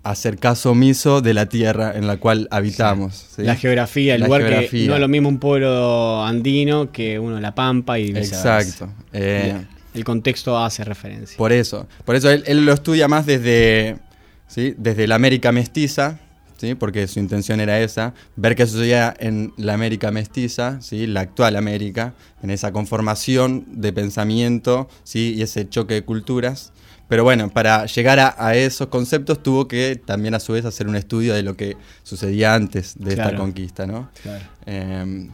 [0.05, 3.27] hacer caso omiso de la tierra en la cual habitamos.
[3.37, 3.43] ¿sí?
[3.43, 7.41] La geografía, el La lugar que no es lo mismo un pueblo andino que uno
[7.41, 8.61] la pampa y viceversa.
[8.61, 8.93] Exacto.
[9.13, 9.69] Eh, Bien.
[9.99, 11.37] El contexto hace referencia.
[11.37, 11.87] Por eso.
[12.05, 13.99] Por eso él, él lo estudia más desde,
[14.47, 14.75] ¿sí?
[14.79, 16.19] desde la América mestiza,
[16.57, 16.75] ¿sí?
[16.75, 21.07] porque su intención era esa, ver qué sucedía en la América mestiza, ¿sí?
[21.07, 25.35] la actual América, en esa conformación de pensamiento ¿sí?
[25.37, 26.73] y ese choque de culturas.
[27.09, 30.87] Pero bueno, para llegar a, a esos conceptos tuvo que también a su vez hacer
[30.89, 33.39] un estudio de lo que sucedía antes de esta Claro.
[33.39, 34.11] conquista, ¿no?
[34.23, 34.45] Claro.
[34.67, 35.31] Eh,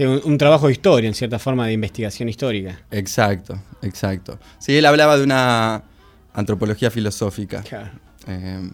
[0.00, 2.80] Sí, un, un trabajo de historia, en cierta forma, de investigación histórica.
[2.90, 4.38] Exacto, exacto.
[4.58, 5.82] Sí, él hablaba de una
[6.32, 7.62] antropología filosófica.
[7.62, 7.90] Claro.
[8.26, 8.70] Eh,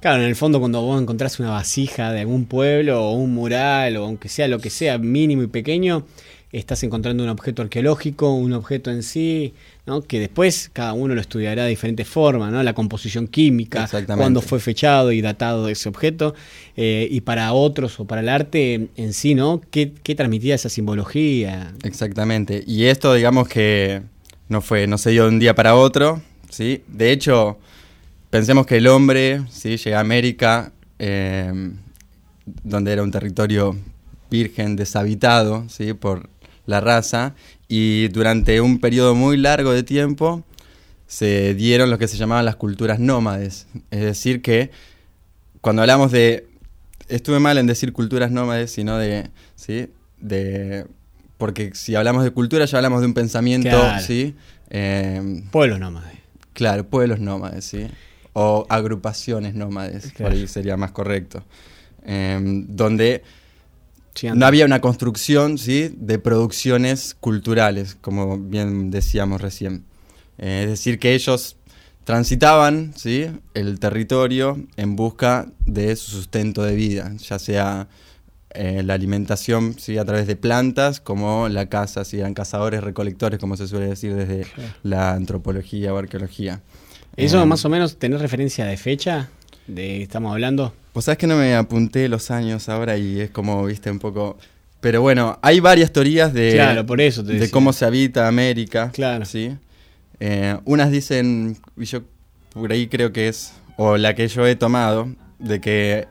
[0.00, 3.98] Claro, en el fondo cuando vos encontrás una vasija de algún pueblo o un mural
[3.98, 6.06] o aunque sea lo que sea mínimo y pequeño,
[6.52, 9.54] estás encontrando un objeto arqueológico, un objeto en sí,
[9.86, 10.02] ¿no?
[10.02, 12.62] que después cada uno lo estudiará de diferentes formas, ¿no?
[12.62, 16.34] la composición química, cuándo fue fechado y datado ese objeto,
[16.76, 19.62] eh, y para otros o para el arte en sí, ¿no?
[19.70, 21.72] ¿Qué, qué transmitía esa simbología?
[21.84, 22.62] exactamente.
[22.66, 24.02] Y esto, digamos que
[24.48, 26.82] no fue, no se dio de un día para otro, ¿sí?
[26.86, 27.58] De hecho,
[28.28, 29.78] pensemos que el hombre ¿sí?
[29.78, 31.70] llega a América, eh,
[32.62, 33.76] donde era un territorio
[34.30, 35.92] virgen, deshabitado ¿sí?
[35.92, 36.28] por
[36.66, 37.34] la raza,
[37.68, 40.44] y durante un periodo muy largo de tiempo
[41.06, 43.66] se dieron lo que se llamaban las culturas nómades.
[43.90, 44.70] Es decir, que
[45.60, 46.46] cuando hablamos de...
[47.08, 49.28] Estuve mal en decir culturas nómades, sino de...
[49.56, 49.88] ¿sí?
[50.18, 50.86] de
[51.36, 54.00] porque si hablamos de cultura ya hablamos de un pensamiento, Claro.
[54.02, 54.36] ¿sí?
[54.70, 56.16] Eh, Pueblos nómades.
[56.52, 57.88] Claro, pueblos nómades, ¿sí?
[58.32, 60.34] O agrupaciones nómades, por Claro.
[60.36, 61.42] ahí sería más correcto.
[62.04, 62.38] Eh,
[62.68, 63.22] donde
[64.14, 65.94] Sí, no había una construcción, ¿sí?
[65.96, 69.84] De producciones culturales, como bien decíamos recién.
[70.38, 71.56] Eh, es decir, que ellos
[72.04, 73.26] transitaban, ¿sí?
[73.54, 77.88] El territorio en busca de su sustento de vida, ya sea
[78.50, 79.96] eh, la alimentación, ¿sí?
[79.98, 82.18] A través de plantas, como la caza, ¿sí?
[82.18, 84.46] Eran cazadores, recolectores, como se suele decir desde
[84.82, 86.60] la antropología o arqueología.
[87.16, 89.28] ¿Eso Eh, más o menos tenés referencia de fecha?
[89.66, 90.72] ¿De estamos hablando?
[90.92, 94.38] Pues sabes que no me apunté los años ahora y es como, viste, un poco...
[94.80, 97.52] Pero bueno, hay varias teorías de, Claro, por eso te de decía.
[97.52, 98.90] cómo se habita América.
[98.92, 99.24] Claro.
[99.24, 99.56] ¿sí?
[100.18, 102.02] Eh, unas dicen, y yo
[102.52, 105.08] por ahí creo que es, o la que yo he tomado,
[105.38, 106.08] de que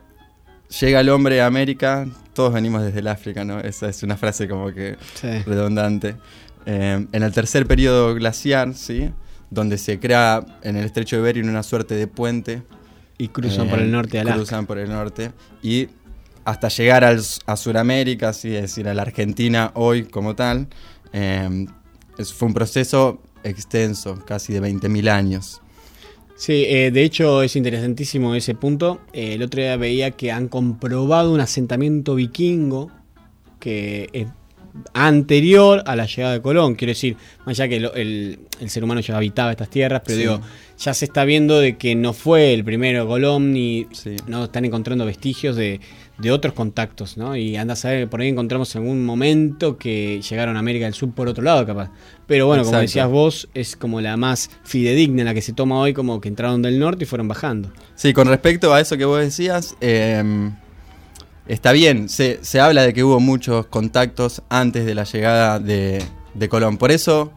[0.80, 3.60] llega el hombre a América, todos venimos desde el África, ¿no?
[3.60, 5.28] Esa es una frase como que Sí.
[5.46, 6.16] redundante.
[6.66, 9.10] Eh, en el tercer periodo glaciar, ¿sí?
[9.50, 12.64] Donde se crea en el estrecho de Bering una suerte de puente.
[13.22, 14.38] Y cruzan por el norte de Alaska.
[14.38, 15.32] Cruzan por el norte.
[15.62, 15.88] Y
[16.46, 18.56] hasta llegar al, a Sudamérica, ¿sí?
[18.56, 20.68] es decir, a la Argentina hoy como tal,
[21.14, 21.66] eh,
[22.18, 25.62] es- fue un proceso extenso, casi de 20.000 años.
[26.36, 29.02] Sí, eh, de hecho es interesantísimo ese punto.
[29.14, 32.90] Eh, el otro día veía que han comprobado un asentamiento vikingo
[33.60, 34.28] que es
[34.94, 36.76] anterior a la llegada de Colón.
[36.76, 40.22] Quiero decir, más allá que el, el ser humano ya habitaba estas tierras, pero Sí.
[40.22, 40.42] digo,
[40.82, 43.88] ya se está viendo de que no fue el primero Colón ni
[44.28, 45.80] no están encontrando vestigios de,
[46.18, 47.36] de otros contactos, ¿no?
[47.36, 50.96] Y anda a saber, por ahí encontramos en algún momento que llegaron a América del
[50.96, 51.92] Sur por otro lado, capaz.
[52.26, 55.94] Pero bueno, como decías vos, es como la más fidedigna, la que se toma hoy,
[55.94, 57.72] como que entraron del norte y fueron bajando.
[57.94, 60.50] Sí, con respecto a eso que vos decías, eh,
[61.48, 66.04] está bien, se, se habla de que hubo muchos contactos antes de la llegada de,
[66.34, 66.78] de Colón.
[66.80, 67.34] Por eso,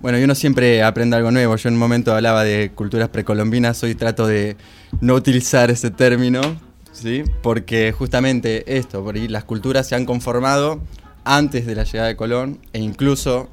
[0.00, 1.56] bueno, y uno siempre aprende algo nuevo.
[1.56, 4.56] Yo en un momento hablaba de culturas precolombinas, hoy trato de
[5.00, 6.40] no utilizar ese término,
[6.92, 7.24] ¿sí?
[7.42, 10.80] Porque justamente esto, por ahí las culturas se han conformado
[11.24, 13.48] antes de la llegada de Colón e incluso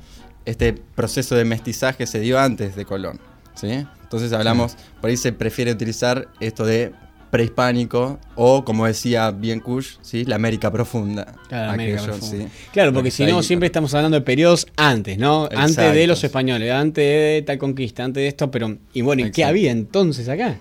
[0.46, 3.20] este proceso de mestizaje se dio antes de Colón,
[3.56, 3.86] ¿sí?
[4.04, 6.94] Entonces hablamos, por ahí se prefiere utilizar esto de
[7.36, 10.24] prehispánico o como decía bien Kush, ¿sí?
[10.24, 11.36] la América profunda.
[11.50, 12.46] Claro, América Aquello, profunda.
[12.46, 12.70] sí.
[12.72, 15.50] Claro, porque que si no, siempre estamos hablando de periodos antes, ¿no?
[15.54, 18.78] Antes de los españoles, antes de tal conquista, antes de esto, pero.
[18.94, 20.56] Y bueno, ¿y qué había entonces acá?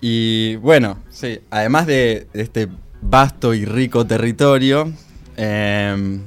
[0.00, 2.66] Y bueno, sí, además de este
[3.00, 4.92] vasto y rico territorio,
[5.36, 6.18] eh,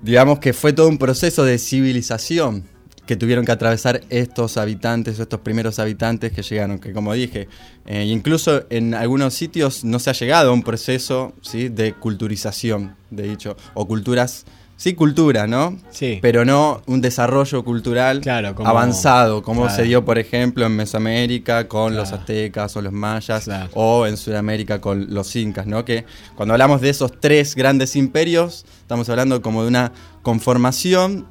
[0.00, 2.64] digamos que fue todo un proceso de civilización
[3.06, 7.48] que tuvieron que atravesar estos habitantes, o estos primeros habitantes que llegaron, que como dije,
[7.86, 11.68] eh, incluso en algunos sitios no se ha llegado a un proceso ¿sí?
[11.68, 14.44] de culturización, de dicho, o culturas,
[14.76, 15.78] sí cultura, ¿no?
[15.90, 16.18] Sí.
[16.20, 18.20] Pero no un desarrollo cultural
[18.54, 19.76] como- avanzado, como claro.
[19.76, 22.20] se dio, por ejemplo, en Mesoamérica con los Claro.
[22.22, 25.84] aztecas o los mayas, o en Sudamérica con los incas, ¿no?
[25.84, 26.04] Que
[26.34, 29.92] cuando hablamos de esos tres grandes imperios, estamos hablando como de una
[30.22, 31.26] conformación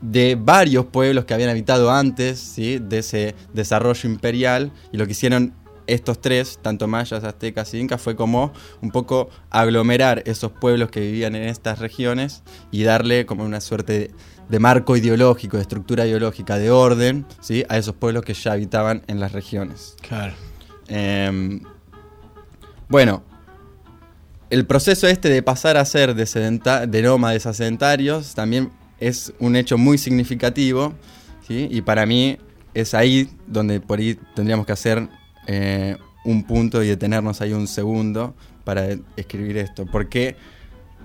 [0.00, 2.78] de varios pueblos que habían habitado antes, ¿sí?
[2.78, 5.54] De ese desarrollo imperial, y lo que hicieron
[5.86, 11.00] estos tres, tanto mayas, aztecas y incas, fue como un poco aglomerar esos pueblos que
[11.00, 12.42] vivían en estas regiones
[12.72, 14.10] y darle como una suerte de,
[14.48, 17.64] de marco ideológico, de estructura ideológica, de orden, ¿sí?
[17.68, 19.94] A esos pueblos que ya habitaban en las regiones.
[20.06, 20.34] Claro.
[20.88, 21.60] Em,
[22.88, 23.22] bueno,
[24.50, 28.70] el proceso este de pasar a ser de, sedenta- de nómades a sedentarios también
[29.00, 30.94] es un hecho muy significativo.
[31.48, 32.38] Y para mí
[32.74, 35.08] es ahí donde por ahí tendríamos que hacer
[35.46, 38.34] eh, un punto y detenernos ahí un segundo
[38.64, 39.86] para escribir esto.
[39.86, 40.36] Porque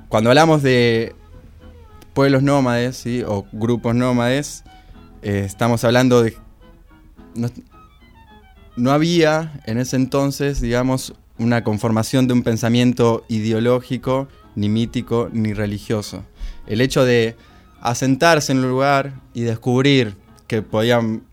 [0.10, 1.16] cuando hablamos de
[2.14, 3.06] pueblos nómades.
[3.28, 4.64] O grupos nómades,
[5.22, 6.36] eh, estamos hablando de...
[7.36, 7.50] no-
[8.78, 15.54] no había en ese entonces, digamos, una conformación de un pensamiento ideológico, ni mítico, ni
[15.54, 16.24] religioso.
[16.68, 17.36] El hecho de
[17.82, 20.16] asentarse en un lugar y descubrir
[20.48, 21.24] que podían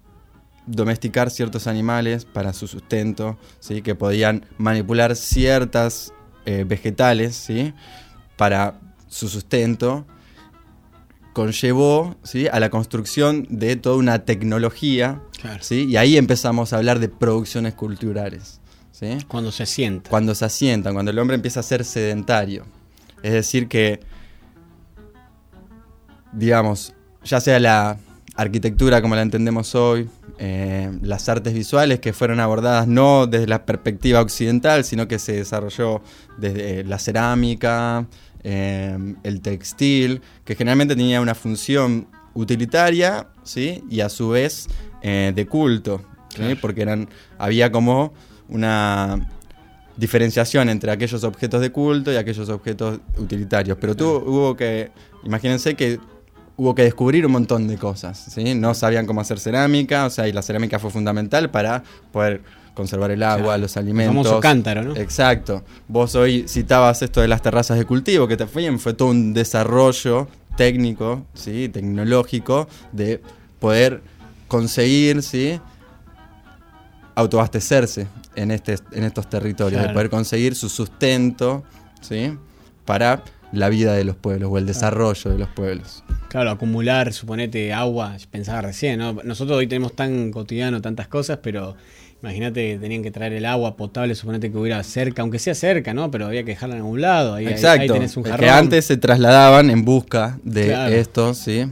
[0.66, 3.82] domesticar ciertos animales para su sustento, ¿sí?
[3.82, 6.12] que podían manipular ciertas
[6.46, 7.72] eh, vegetales ¿sí?
[8.36, 10.06] para su sustento,
[11.32, 12.48] conllevó ¿sí?
[12.48, 15.22] a la construcción de toda una tecnología.
[15.40, 15.62] Claro.
[15.62, 15.86] ¿sí?
[15.88, 18.60] Y ahí empezamos a hablar de producciones culturales.
[18.92, 19.18] ¿sí?
[19.26, 20.10] Cuando se sienta.
[20.10, 22.66] Cuando se asientan, cuando el hombre empieza a ser sedentario.
[23.22, 24.00] Es decir, que,
[26.32, 27.98] digamos, ya sea la
[28.38, 30.08] arquitectura como la entendemos hoy,
[30.38, 35.32] eh, las artes visuales que fueron abordadas no desde la perspectiva occidental, sino que se
[35.32, 36.00] desarrolló
[36.36, 38.06] desde la cerámica,
[38.44, 43.82] eh, el textil, que generalmente tenía una función utilitaria, ¿sí?
[43.90, 44.68] Y a su vez
[45.02, 46.02] eh, de culto.
[46.60, 48.12] Porque eran, había como
[48.48, 49.28] una
[49.96, 53.76] diferenciación entre aquellos objetos de culto y aquellos objetos utilitarios.
[53.80, 54.92] Pero tuvo, hubo que,
[55.24, 55.98] imagínense que
[56.58, 58.54] hubo que descubrir un montón de cosas, ¿sí?
[58.54, 61.82] No sabían cómo hacer cerámica, o sea, y la cerámica fue fundamental para
[62.12, 62.42] poder
[62.74, 63.62] conservar el agua, Claro.
[63.62, 64.14] los El alimentos.
[64.26, 64.96] famoso cántaro, ¿no?
[64.96, 65.62] Exacto.
[65.88, 70.28] Vos hoy citabas esto de las terrazas de cultivo, que también fue todo un desarrollo
[70.56, 71.68] técnico, ¿sí?
[71.68, 73.22] tecnológico, de
[73.60, 74.02] poder
[74.48, 75.60] conseguir, ¿sí?
[77.14, 78.06] autoabastecerse
[78.36, 81.64] en, este, en estos territorios, de poder conseguir su sustento,
[82.00, 82.36] ¿sí?
[82.84, 83.22] para
[83.52, 86.04] la vida de los pueblos o el desarrollo de los pueblos.
[86.28, 89.14] Claro, acumular, suponete, agua, pensaba recién, ¿no?
[89.24, 91.74] Nosotros hoy tenemos tan cotidiano tantas cosas, pero
[92.22, 95.94] imagínate que tenían que traer el agua potable, suponete que hubiera cerca, aunque sea cerca,
[95.94, 96.10] ¿no?
[96.10, 97.34] Pero había que dejarla en algún lado.
[97.34, 97.82] Ahí, Exacto.
[97.82, 98.44] ahí tenés un Es jarrón.
[98.46, 100.94] que antes se trasladaban en busca de Claro.
[100.94, 101.64] estos ¿sí?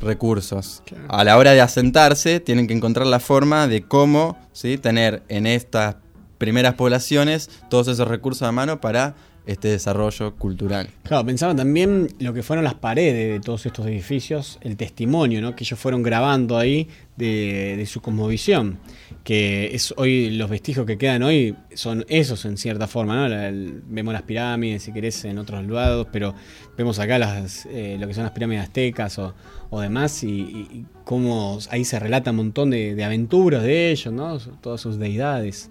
[0.00, 0.82] recursos.
[1.08, 4.78] A la hora de asentarse, tienen que encontrar la forma de cómo ¿sí?
[4.78, 5.96] tener en estas
[6.38, 9.14] primeras poblaciones todos esos recursos a mano para
[9.50, 10.88] este desarrollo cultural.
[11.02, 15.54] Claro, pensaba también lo que fueron las paredes de todos estos edificios, el testimonio ¿no?
[15.56, 18.78] que ellos fueron grabando ahí de, de su cosmovisión,
[19.24, 23.28] que es hoy los vestigios que quedan hoy son esos en cierta forma, ¿no?
[23.28, 26.34] La- el- vemos las pirámides, si querés, en otros lados, pero
[26.78, 29.34] vemos acá las, eh, lo que son las pirámides aztecas o,
[29.68, 34.14] o demás, y, y- cómo ahí se relata un montón de, de aventuras de ellos,
[34.14, 34.38] ¿no?
[34.62, 35.70] Todas sus deidades.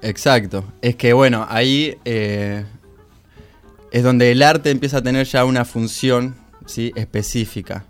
[0.00, 0.64] Exacto.
[0.80, 2.64] Es que bueno, ahí eh,
[3.90, 6.34] es donde el arte empieza a tener ya una función
[6.66, 6.92] ¿sí?
[6.94, 7.84] específica.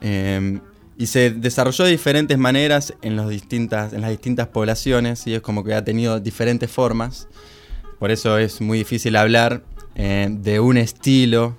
[0.00, 0.60] Eh,
[0.96, 5.40] y se desarrolló de diferentes maneras en, los distintas, en las distintas poblaciones, y es
[5.40, 7.28] como que ha tenido diferentes formas.
[7.98, 11.56] Por eso es muy difícil hablar eh, de un estilo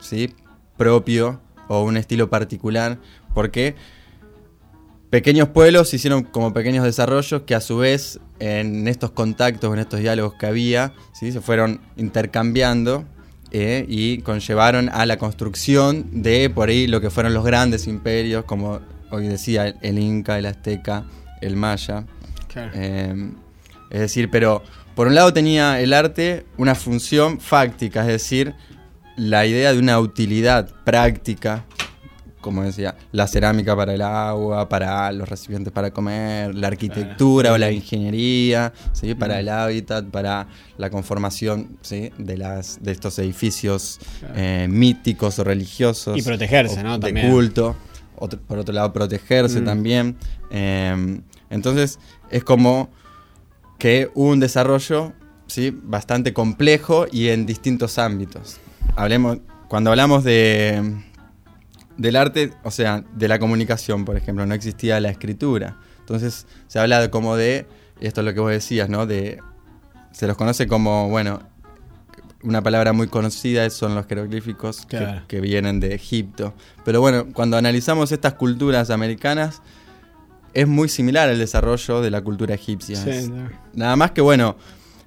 [0.00, 0.34] ¿sí?
[0.76, 2.98] propio o un estilo particular,
[3.32, 3.74] porque
[5.08, 10.00] pequeños pueblos hicieron como pequeños desarrollos que a su vez en estos contactos, en estos
[10.00, 11.32] diálogos que había, ¿sí?
[11.32, 13.04] se fueron intercambiando
[13.56, 18.44] eh, y conllevaron a la construcción de por ahí lo que fueron los grandes imperios,
[18.46, 18.80] como
[19.12, 21.04] hoy decía el, el Inca, el Azteca,
[21.40, 22.04] el Maya.
[22.48, 22.72] Claro.
[22.74, 23.30] Eh,
[23.90, 24.60] es decir, pero
[24.96, 28.54] por un lado tenía el arte una función fáctica, es decir,
[29.16, 31.64] la idea de una utilidad práctica,
[32.44, 37.58] como decía, la cerámica para el agua, para los recipientes para comer, la arquitectura o
[37.58, 39.14] la ingeniería, ¿sí?
[39.14, 40.46] para el hábitat, para
[40.76, 42.10] la conformación ¿sí?
[42.18, 43.98] de, las, de estos edificios
[44.36, 46.18] eh, míticos o religiosos.
[46.18, 46.98] Y protegerse, ¿no?
[46.98, 47.30] De También.
[47.32, 47.74] culto.
[48.16, 49.64] Otro- por otro lado, protegerse Mm.
[49.64, 50.16] también.
[50.50, 51.98] Eh, entonces,
[52.30, 52.90] es como
[53.78, 55.12] que hubo un desarrollo
[55.46, 55.74] ¿sí?
[55.82, 58.58] bastante complejo y en distintos ámbitos.
[58.96, 59.38] Hablemos,
[59.68, 60.82] cuando hablamos de,
[61.96, 65.76] del arte, o sea, de la comunicación, por ejemplo, no existía la escritura.
[66.00, 67.66] Entonces se habla de como de,
[68.00, 69.06] esto es lo que vos decías, ¿no?
[69.06, 69.38] De,
[70.12, 71.40] se los conoce como, bueno,
[72.42, 75.22] una palabra muy conocida son los jeroglíficos que- Claro.
[75.26, 76.54] que, vienen de Egipto.
[76.84, 79.62] Pero bueno, cuando analizamos estas culturas americanas,
[80.52, 82.96] es muy similar al desarrollo de la cultura egipcia.
[82.96, 83.48] Sí, no.
[83.72, 84.56] Nada más que bueno,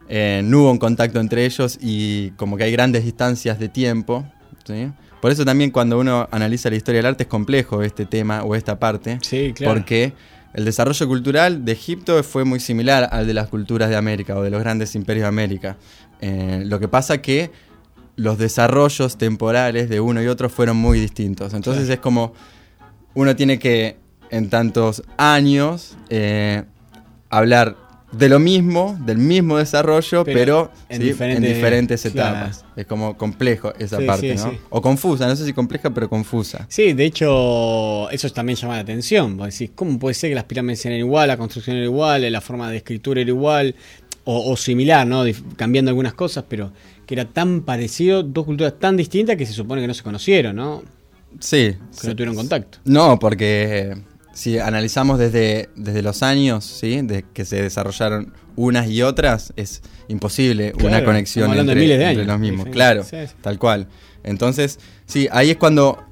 [0.09, 4.25] eh, no hubo un contacto entre ellos y como que hay grandes distancias de tiempo.
[4.65, 4.91] ¿sí?
[5.21, 8.55] Por eso también cuando uno analiza la historia del arte es complejo este tema o
[8.55, 9.17] esta parte.
[9.21, 9.73] Sí, claro.
[9.73, 10.13] Porque
[10.53, 14.41] el desarrollo cultural de Egipto fue muy similar al de las culturas de América o
[14.43, 15.77] de los grandes imperios de América.
[16.21, 17.51] Eh, lo que pasa que
[18.15, 21.53] los desarrollos temporales de uno y otro fueron muy distintos.
[21.53, 21.93] Entonces Claro.
[21.93, 22.33] es como
[23.13, 23.97] uno tiene que
[24.29, 26.63] en tantos años eh,
[27.29, 27.75] hablar
[28.11, 31.07] de lo mismo, del mismo desarrollo, Pero pero, en ¿sí?
[31.09, 32.37] diferentes- en diferentes claro.
[32.37, 32.65] etapas.
[32.75, 34.51] Es como complejo esa Sí, parte, sí, ¿no?
[34.51, 34.57] sí.
[34.69, 36.65] O confusa, no sé si compleja, pero confusa.
[36.69, 39.35] Sí, de hecho, eso también llama la atención.
[39.37, 42.41] Vos decís, ¿cómo puede ser que las pirámides eran igual, la construcción era igual, la
[42.41, 43.75] forma de escritura era igual,
[44.23, 45.25] o, o similar, ¿no?
[45.25, 46.71] Dif- Cambiando algunas cosas, pero
[47.05, 50.55] que era tan parecido, dos culturas tan distintas que se supone que no se conocieron,
[50.55, 50.83] ¿no?
[51.39, 51.75] Sí.
[52.01, 52.79] Que no tuvieron contacto.
[52.85, 53.95] No, porque
[54.37, 57.01] si analizamos desde, desde los años, ¿sí?
[57.01, 61.97] De que se desarrollaron unas y otras, es imposible una conexión hablando de entre, miles
[61.97, 62.27] de entre años.
[62.33, 62.67] los mismos.
[62.71, 63.33] Claro, sí, sí.
[63.41, 63.87] tal cual.
[64.23, 66.03] Entonces, sí, ahí es cuando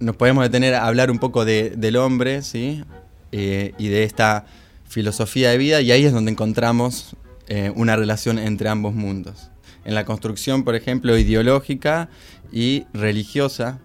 [0.00, 2.82] nos podemos detener a hablar un poco de- del hombre, ¿sí?
[3.30, 4.44] Eh, y de esta
[4.88, 7.14] filosofía de vida, y ahí es donde encontramos
[7.46, 9.50] eh, una relación entre ambos mundos.
[9.84, 12.08] En la construcción, por ejemplo, ideológica
[12.52, 13.78] y religiosa,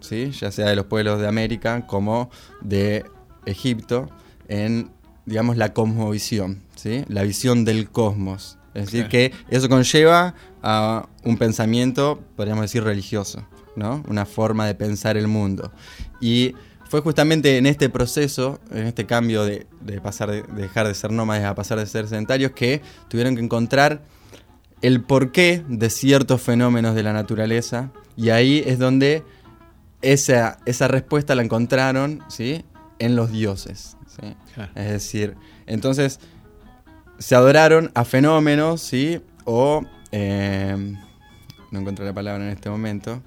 [0.00, 0.32] ¿sí?
[0.38, 2.30] ya sea de los pueblos de América como
[2.60, 3.04] de
[3.46, 4.08] Egipto,
[4.48, 4.90] en
[5.26, 7.04] digamos la cosmovisión, ¿sí?
[7.08, 8.58] la visión del cosmos.
[8.74, 13.44] Es decir, que eso conlleva a un pensamiento, podríamos decir, religioso,
[13.76, 14.04] ¿no?
[14.08, 15.72] Una forma de pensar el mundo.
[16.20, 16.54] Y
[16.88, 20.94] fue justamente en este proceso, en este cambio de, de pasar de, de dejar de
[20.94, 24.02] ser nómades a pasar de ser sedentarios, que tuvieron que encontrar
[24.80, 27.90] el porqué de ciertos fenómenos de la naturaleza.
[28.16, 29.24] Y ahí es donde
[30.02, 32.64] esa, esa respuesta la encontraron, ¿sí?
[32.98, 33.96] En los dioses.
[34.74, 35.34] Es decir,
[35.66, 36.18] entonces
[37.18, 39.20] se adoraron a fenómenos, ¿sí?
[39.44, 39.84] O.
[40.12, 40.76] eh,
[41.70, 43.22] no encuentro la palabra en este momento.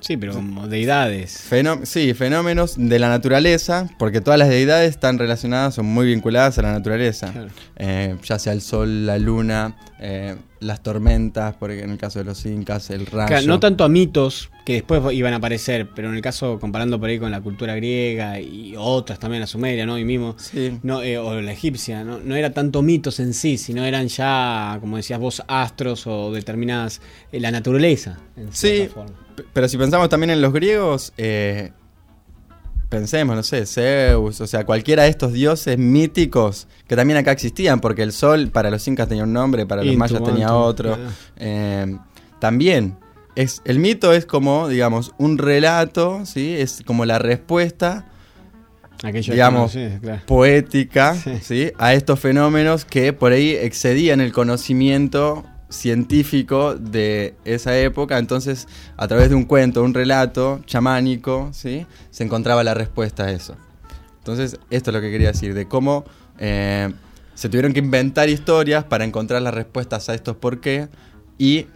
[0.00, 1.42] Sí, pero como deidades.
[1.50, 6.58] Fenó- sí, fenómenos de la naturaleza, porque todas las deidades están relacionadas, son muy vinculadas
[6.58, 7.32] a la naturaleza.
[7.32, 7.48] Claro.
[7.76, 12.26] Eh, ya sea el sol, la luna, eh, las tormentas, porque en el caso de
[12.26, 13.28] los incas, el rayo.
[13.28, 17.00] Claro, no tanto a mitos que después iban a aparecer, pero en el caso comparando
[17.00, 19.98] por ahí con la cultura griega y otras también, la sumeria, ¿no?
[19.98, 20.78] Y mismo, Sí.
[20.82, 22.18] no, eh, o la egipcia, ¿no?
[22.18, 27.00] no era tanto mitos en sí, sino eran ya, como decías vos, astros o determinadas,
[27.32, 28.18] eh, la naturaleza.
[28.36, 29.12] En Sí, forma.
[29.54, 31.12] pero si pensamos también en los griegos,
[32.88, 37.80] pensemos, no sé, Zeus, o sea, cualquiera de estos dioses míticos que también acá existían,
[37.80, 40.96] porque el sol para los incas tenía un nombre, para los mayas tenía otro.
[41.36, 41.96] Eh,
[42.38, 42.96] también,
[43.34, 46.54] es, el mito es como, digamos, un relato, ¿sí?
[46.56, 48.06] Es como la respuesta
[49.02, 50.22] Aquello digamos, claro.
[50.26, 51.38] poética Sí.
[51.42, 51.72] ¿sí?
[51.78, 55.44] a estos fenómenos que por ahí excedían el conocimiento
[55.74, 58.18] científico de esa época.
[58.18, 61.86] Entonces, a través de un cuento, un relato chamánico, ¿sí?
[62.10, 63.56] se encontraba la respuesta a eso.
[64.18, 66.04] Entonces, esto es lo que quería decir, de cómo
[66.38, 66.90] eh,
[67.34, 70.88] se tuvieron que inventar historias para encontrar las respuestas a estos por qué
[71.36, 71.66] y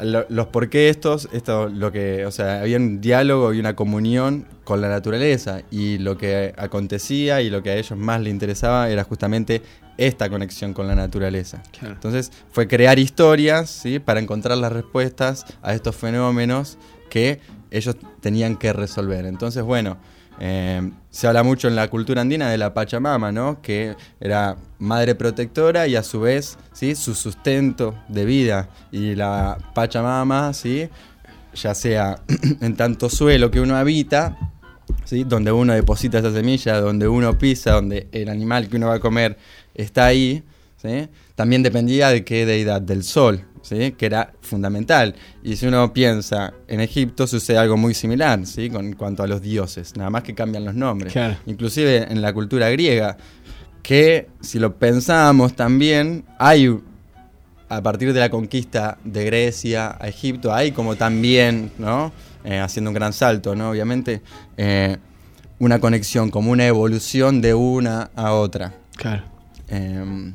[0.00, 3.74] lo- los por qué estos, esto lo que, o sea, había un diálogo y una
[3.76, 8.32] comunión con la naturaleza y lo que acontecía y lo que a ellos más les
[8.32, 9.62] interesaba era justamente
[9.96, 11.62] esta conexión con la naturaleza.
[11.78, 11.94] Claro.
[11.94, 13.98] Entonces fue crear historias, ¿sí?
[13.98, 16.76] Para encontrar las respuestas a estos fenómenos
[17.08, 17.40] que
[17.70, 19.24] ellos tenían que resolver.
[19.24, 19.96] Entonces, bueno,
[20.38, 23.62] eh, se habla mucho en la cultura andina de la Pachamama, ¿no?
[23.62, 26.94] Que era madre protectora y a su vez, ¿sí?
[26.94, 28.68] Su sustento de vida.
[28.92, 30.88] Y la Pachamama, ¿sí?
[31.54, 32.16] Ya sea
[32.60, 34.36] en tanto suelo que uno habita,
[35.04, 35.24] ¿sí?
[35.24, 39.00] Donde uno deposita esa semilla, donde uno pisa, donde el animal que uno va a
[39.00, 39.38] comer
[39.74, 40.42] está ahí,
[40.76, 41.08] ¿sí?
[41.34, 43.92] También dependía de qué deidad, del sol, ¿sí?
[43.92, 45.14] Que era fundamental.
[45.42, 48.70] Y si uno piensa, en Egipto sucede algo muy similar, ¿sí?
[48.70, 51.12] Con cuanto a los dioses, nada más que cambian los nombres.
[51.12, 51.36] Claro.
[51.46, 53.16] Inclusive en la cultura griega,
[53.82, 56.78] que si lo pensamos también, hay
[57.68, 62.12] a partir de la conquista de Grecia a Egipto, hay como también, ¿no?
[62.44, 63.70] Eh, haciendo un gran salto, ¿no?
[63.70, 64.22] Obviamente,
[64.56, 64.96] eh,
[65.58, 68.74] una conexión, como una evolución de una a otra.
[68.96, 69.24] Claro.
[69.68, 70.32] Eh,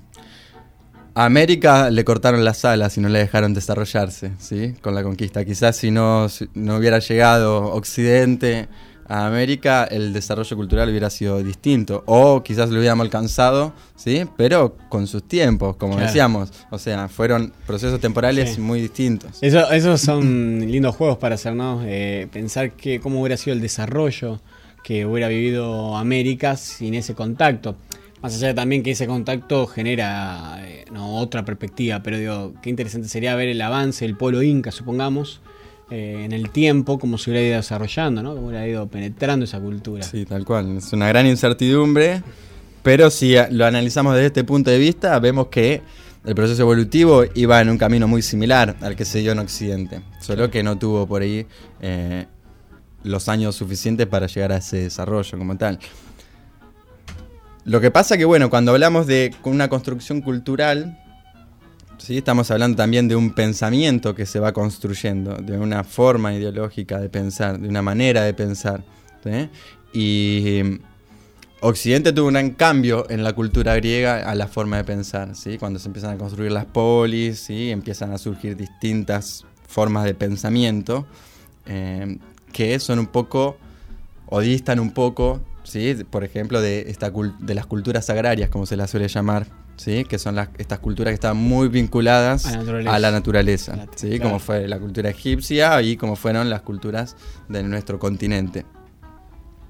[1.13, 4.73] a América le cortaron las alas y no le dejaron desarrollarse, ¿sí?
[4.81, 5.43] Con la conquista.
[5.45, 8.67] Quizás si no, si no hubiera llegado Occidente
[9.07, 12.03] a América, el desarrollo cultural hubiera sido distinto.
[12.05, 14.23] O quizás lo hubiéramos alcanzado, ¿sí?
[14.37, 16.07] Pero con sus tiempos, como Claro.
[16.07, 16.53] decíamos.
[16.69, 18.61] O sea, fueron procesos temporales Sí.
[18.61, 19.31] muy distintos.
[19.41, 21.81] Eso, esos son lindos juegos para hacer, ¿no?
[21.85, 24.39] Eh, pensar que cómo hubiera sido el desarrollo
[24.83, 27.75] que hubiera vivido América sin ese contacto.
[28.21, 33.07] Más allá de también que ese contacto genera eh, otra perspectiva, pero digo, qué interesante
[33.07, 35.41] sería ver el avance del pueblo inca, supongamos,
[35.89, 38.35] eh, en el tiempo, cómo se hubiera ido desarrollando, ¿no?
[38.35, 40.03] Cómo hubiera ido penetrando esa cultura.
[40.03, 40.77] Sí, tal cual.
[40.77, 42.21] Es una gran incertidumbre,
[42.83, 45.81] pero si a- lo analizamos desde este punto de vista, vemos que
[46.23, 50.01] el proceso evolutivo iba en un camino muy similar al que se dio en Occidente,
[50.21, 51.47] solo que no tuvo por ahí
[51.81, 52.27] eh,
[53.03, 55.79] los años suficientes para llegar a ese desarrollo como tal.
[57.63, 60.97] Lo que pasa que, bueno, cuando hablamos de una construcción cultural,
[61.97, 62.17] ¿sí?
[62.17, 67.09] estamos hablando también de un pensamiento que se va construyendo, de una forma ideológica de
[67.09, 68.83] pensar, de una manera de pensar.
[69.93, 70.79] Y mm,
[71.61, 75.59] Occidente tuvo un gran cambio en la cultura griega a la forma de pensar, ¿sí?
[75.59, 77.69] cuando se empiezan a construir las polis, ¿sí?
[77.69, 81.05] empiezan a surgir distintas formas de pensamiento
[81.67, 82.17] eh,
[82.51, 83.57] que son un poco
[84.25, 85.41] o distan un poco,
[85.71, 86.03] ¿sí?
[86.09, 90.03] por ejemplo, de, esta de las culturas agrarias, como se las suele llamar, ¿sí?
[90.03, 92.95] que son las, estas culturas que estaban muy vinculadas A la naturaleza.
[92.95, 94.07] a la naturaleza, La- ¿sí?
[94.09, 94.23] claro.
[94.23, 97.15] como fue la cultura egipcia y como fueron las culturas
[97.47, 98.65] de nuestro continente.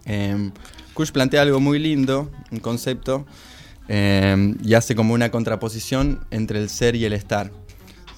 [0.06, 0.52] Eh,
[0.96, 3.26] Kush plantea algo muy lindo, un concepto,
[3.88, 7.52] eh, y hace como una contraposición entre el ser y el estar.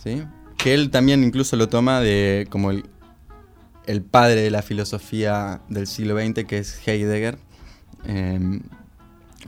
[0.04, 0.24] ¿sí?
[0.58, 2.86] Que él también incluso lo toma de como el,
[3.86, 7.38] el padre de la filosofía del siglo XX, que es Heidegger.
[8.08, 8.60] Eh,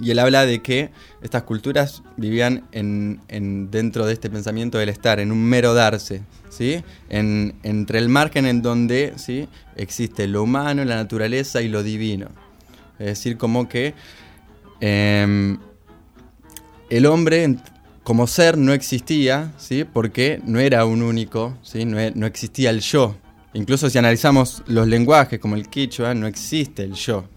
[0.01, 0.89] y él habla de que
[1.21, 6.21] estas culturas vivían en, en- dentro de este pensamiento del estar, en un mero darse,
[6.49, 6.83] ¿sí?
[7.07, 9.47] En- entre el margen en donde ¿sí?
[9.77, 12.27] existe lo humano, la naturaleza y lo divino.
[12.99, 13.93] Es decir, como que
[14.81, 15.57] em,
[16.89, 17.55] el hombre
[18.03, 19.83] como ser no existía, ¿sí?
[19.85, 21.85] porque no era un único, ¿sí?
[21.85, 23.15] no, no existía el yo.
[23.53, 27.29] Incluso si analizamos los lenguajes como el quichua, no existe el yo.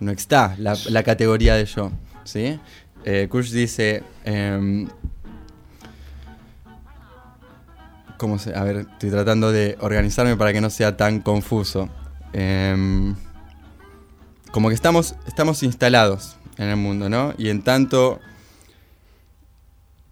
[0.00, 1.90] No está la, la categoría de yo.
[2.24, 2.58] ¿sí?
[3.04, 4.02] Eh, Kush dice.
[4.24, 4.88] em,
[8.16, 8.54] ¿Cómo se.?
[8.54, 11.88] A ver, estoy tratando de organizarme para que no sea tan confuso.
[12.32, 13.14] Em,
[14.50, 17.34] como que estamos, estamos instalados en el mundo, ¿no?
[17.36, 18.20] Y en tanto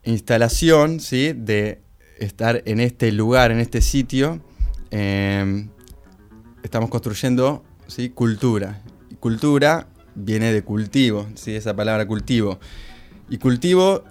[0.05, 1.32] instalación, ¿sí?
[1.32, 1.80] De
[2.18, 4.40] estar en este lugar, en este sitio,
[4.90, 5.68] em,
[6.62, 8.10] estamos construyendo, ¿sí?
[8.10, 8.82] Cultura.
[9.23, 9.86] Cultura
[10.16, 11.55] viene de cultivo, ¿sí?
[11.55, 12.59] Esa palabra cultivo.
[13.31, 14.03] Y cultivo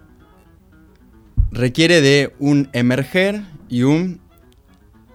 [1.52, 4.22] requiere de un emerger y un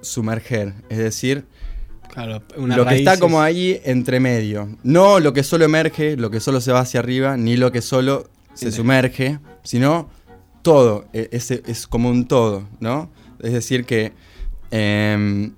[0.02, 1.46] sumerger, es decir,
[2.10, 4.76] Claro, lo que está como ahí entre medio.
[4.82, 7.80] No lo que solo emerge, lo que solo se va hacia arriba, ni lo que
[7.80, 10.10] solo se sumerge, sino
[10.60, 11.06] todo.
[11.14, 13.10] e- ese es como un todo, ¿no?
[13.40, 14.12] Es decir, que
[14.70, 15.54] em,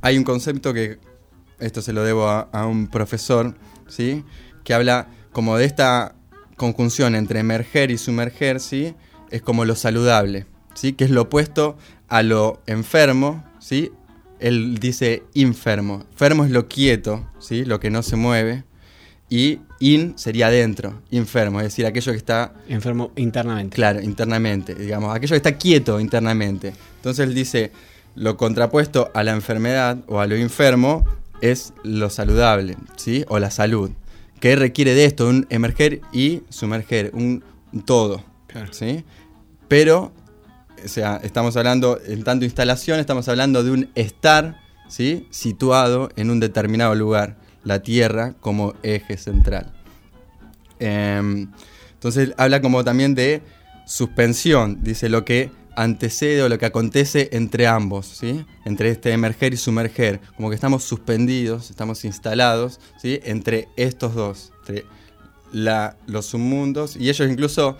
[0.00, 0.98] hay un concepto que,
[1.58, 3.54] esto se lo debo a, a un profesor,
[3.88, 4.24] ¿sí?
[4.64, 6.14] Que habla como de esta
[6.56, 8.94] conjunción entre emerger y sumerger, ¿sí?
[9.30, 10.92] Es como lo saludable, ¿sí?
[10.92, 11.76] Que es lo opuesto
[12.08, 13.90] a lo enfermo, ¿sí?
[14.40, 16.04] Él dice enfermo.
[16.12, 17.64] Enfermo es lo quieto, ¿sí?
[17.64, 18.64] Lo que no se mueve.
[19.30, 23.74] Y in sería adentro, enfermo, es decir, aquello que está Enfermo internamente.
[23.74, 26.74] Claro, internamente, digamos, aquello que está quieto internamente.
[26.96, 27.72] Entonces él dice,
[28.14, 31.04] lo contrapuesto a la enfermedad o a lo enfermo
[31.50, 33.24] es lo saludable, ¿sí?
[33.28, 33.90] O la salud,
[34.40, 37.44] que requiere de esto, un emerger y sumerger, un,
[37.84, 38.72] todo, Claro.
[38.72, 39.04] ¿sí?
[39.68, 40.12] Pero,
[40.82, 44.56] o sea, estamos hablando, en tanto instalación, estamos hablando de un estar,
[44.88, 45.26] ¿sí?
[45.30, 49.70] Situado en un determinado lugar, la Tierra como eje central.
[50.78, 51.50] Em,
[51.92, 53.42] entonces habla como también de
[53.86, 58.44] suspensión, dice lo que antecede o lo que acontece entre ambos, ¿sí?
[58.64, 63.20] Entre este emerger y sumerger, como que estamos suspendidos, estamos instalados, ¿sí?
[63.24, 64.84] Entre estos dos, entre
[65.52, 67.76] la- los submundos y ellos incluso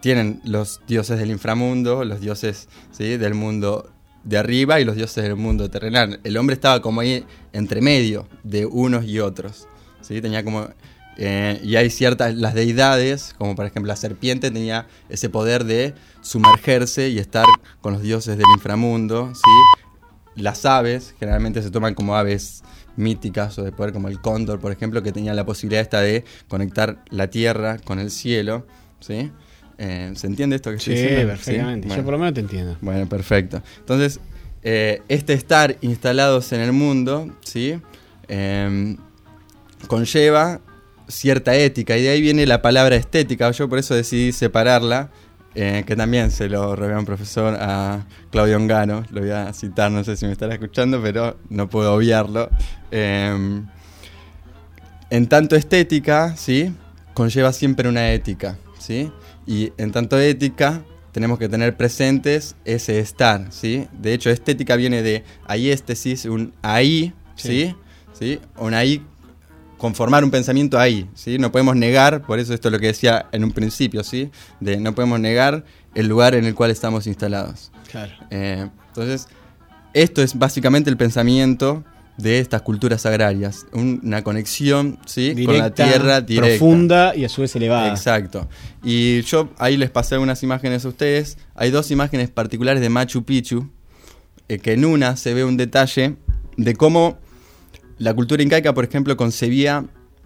[0.00, 3.16] tienen los dioses del inframundo, los dioses ¿sí?
[3.16, 3.90] del mundo
[4.24, 6.20] de arriba y los dioses del mundo terrenal.
[6.22, 9.66] El hombre estaba como ahí entre medio de unos y otros.
[10.00, 10.20] ¿sí?
[10.22, 10.68] Tenía como.
[11.16, 12.34] eh, y hay ciertas.
[12.36, 15.94] Las deidades, como por ejemplo la serpiente, tenía ese poder de
[16.28, 17.46] sumergerse y estar
[17.80, 19.32] con los dioses del inframundo.
[19.34, 20.40] ¿sí?
[20.42, 22.62] Las aves, generalmente se toman como aves
[22.96, 26.24] míticas o de poder, como el cóndor, por ejemplo, que tenían la posibilidad esta de
[26.48, 28.66] conectar la tierra con el cielo.
[29.00, 29.30] ¿sí?
[29.78, 31.32] Eh, ¿Se entiende esto que Sí, estoy diciendo?
[31.32, 31.88] perfectamente.
[31.88, 32.04] Yo Bueno.
[32.04, 32.76] por lo menos te entiendo.
[32.80, 33.62] Bueno, perfecto.
[33.78, 34.20] Entonces,
[34.62, 37.80] eh, este estar instalados en el mundo, ¿sí?
[38.26, 38.96] Em,
[39.86, 40.60] conlleva
[41.06, 43.50] cierta ética, y de ahí viene la palabra estética.
[43.52, 45.10] Yo por eso decidí separarla,
[45.60, 49.90] eh, que también se lo a un profesor, a Claudio Ongano, lo voy a citar,
[49.90, 52.48] no sé si me estará escuchando, pero no puedo obviarlo.
[52.92, 53.66] Em,
[55.10, 56.72] en tanto estética, ¿sí?
[57.12, 59.10] Conlleva siempre una ética, ¿sí?
[59.48, 63.88] Y en tanto ética, tenemos que tener presentes ese estar, ¿sí?
[64.00, 67.74] De hecho, estética viene de aiestesis, un ahí, ¿sí?
[68.12, 68.38] ¿sí?
[68.58, 69.04] Un ahí,
[69.78, 71.38] conformar un pensamiento ahí, ¿sí?
[71.38, 74.30] No podemos negar, por eso esto es lo que decía en un principio, ¿sí?
[74.60, 75.64] De no podemos negar
[75.94, 77.70] el lugar en el cual estamos instalados.
[77.90, 78.12] Claro.
[78.30, 79.28] Eh, entonces,
[79.94, 81.84] esto es básicamente el pensamiento
[82.18, 85.34] de estas culturas agrarias, un- una conexión ¿sí?
[85.44, 86.58] con la tierra directa.
[86.58, 87.90] profunda y a su vez elevada.
[87.90, 88.48] Exacto.
[88.82, 91.38] Y yo ahí les pasé algunas imágenes a ustedes.
[91.54, 93.70] Hay dos imágenes particulares de Machu Picchu,
[94.48, 96.16] eh, que en una se ve un detalle
[96.56, 97.18] de cómo
[97.98, 99.84] la cultura incaica, por ejemplo, concebía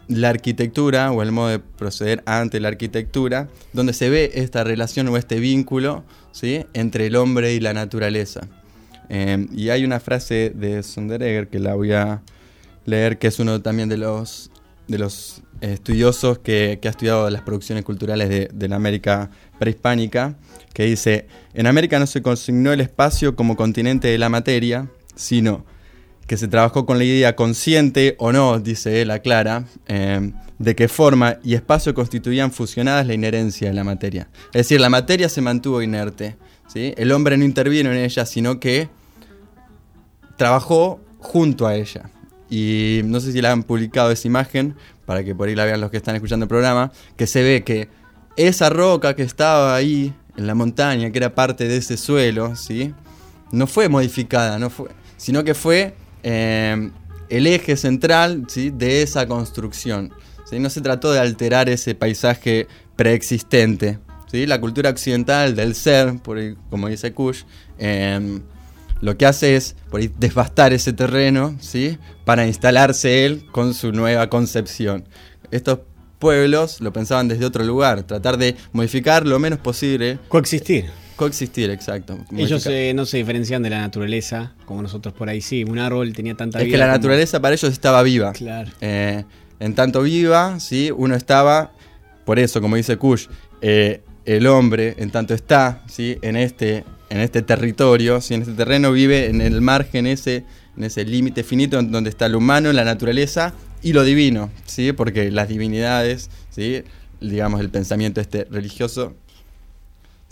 [0.09, 5.09] la arquitectura o el modo de proceder ante la arquitectura, donde se ve esta relación
[5.09, 6.67] o este vínculo ¿sí?
[6.75, 8.49] entre el hombre y la naturaleza.
[9.09, 12.23] Eh, y hay una frase de Sonderegger que la voy a
[12.85, 14.51] leer, que es uno también de los
[14.89, 20.37] de los estudiosos que, que ha estudiado las producciones culturales de, de la América prehispánica,
[20.75, 25.65] que dice, en América no se consignó el espacio como continente de la materia, sino
[26.33, 30.89] que se trabajó con la idea consciente o no, dice él, aclara, eh, de que
[30.89, 34.29] forma y espacio constituían fusionadas la inherencia de la materia.
[34.47, 36.37] Es decir, la materia se mantuvo inerte,
[36.69, 36.95] ¿sí?
[36.97, 38.89] el hombre no intervino en ella, sino que
[40.39, 42.09] trabajó junto a ella.
[42.49, 45.83] Y no sé si la han publicado esa imagen, para que por ahí la vean
[45.83, 47.91] los que están escuchando el programa, que se ve que
[48.37, 52.95] esa roca que estaba ahí en la montaña, que era parte de ese suelo, ¿sí?
[53.51, 54.89] no fue modificada, no fue,
[55.19, 56.91] sino que fue eh,
[57.29, 58.71] el eje central ¿sí?
[58.71, 60.13] de esa construcción.
[60.45, 60.59] ¿sí?
[60.59, 63.99] No se trató de alterar ese paisaje preexistente.
[64.31, 64.47] ¿sí?
[64.47, 66.39] La cultura occidental del ser, por
[66.71, 67.43] como dice Kush,
[67.79, 68.41] eh,
[69.01, 71.99] lo que hace es por ahí, devastar ese terreno ¿sí?
[72.25, 75.05] para instalarse él con su nueva concepción.
[75.51, 75.81] Estos
[76.19, 80.21] pueblos lo pensaban desde otro lugar, tratar de modificar lo menos posible.
[80.29, 81.02] Coexistir.
[81.17, 82.19] Coexistir, exacto.
[82.37, 85.65] Ellos eh, no se diferencian de la naturaleza, como nosotros por ahí sí.
[85.65, 86.75] Un árbol tenía tanta Es vida.
[86.75, 88.33] que la como- naturaleza para ellos estaba viva.
[88.33, 88.71] Claro.
[88.81, 89.25] Eh,
[89.61, 90.91] en tanto viva, ¿sí?
[90.97, 91.73] uno estaba,
[92.25, 93.27] por eso, como dice Kush,
[93.61, 96.17] eh, el hombre, en tanto está ¿sí?
[96.23, 98.35] en, este, en este territorio, ¿sí?
[98.35, 100.45] en este terreno, vive en el margen, ese,
[100.77, 104.93] en ese límite finito en donde está lo humano, la naturaleza y lo divino, ¿sí?
[104.93, 106.83] porque las divinidades, ¿sí?
[107.21, 109.15] digamos, el pensamiento este religioso,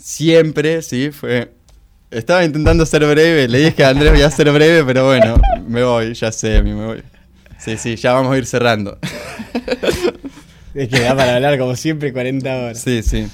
[0.01, 1.11] siempre, ¿sí?
[1.11, 1.51] fue
[2.11, 5.81] estaba intentando ser breve, le dije a Andrés voy a ser breve, pero bueno, me
[5.81, 7.01] voy, ya sé, me voy.
[7.57, 8.97] Sí, sí, ya vamos a ir cerrando.
[10.73, 12.81] Es que da para hablar como siempre 40 horas.
[12.81, 13.27] Sí, sí.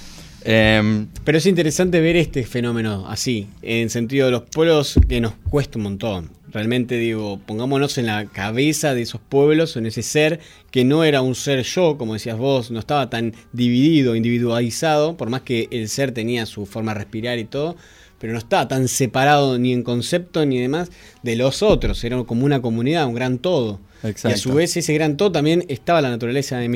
[0.43, 5.33] Em, Pero es interesante ver este fenómeno así, en sentido de los pueblos que nos
[5.49, 6.36] cuesta un montón.
[6.57, 10.39] Realmente digo, pongámonos en la cabeza de esos pueblos, en ese ser
[10.71, 15.29] que no era un ser yo, como decías vos, no estaba tan dividido, individualizado, por
[15.29, 17.75] más que el ser tenía su forma de respirar y todo,
[18.17, 20.89] pero no estaba tan separado ni en concepto ni demás
[21.21, 23.79] de los otros, era como una comunidad, un gran todo.
[24.03, 24.37] Y a Exacto.
[24.39, 26.69] su vez ese gran todo también estaba la naturaleza de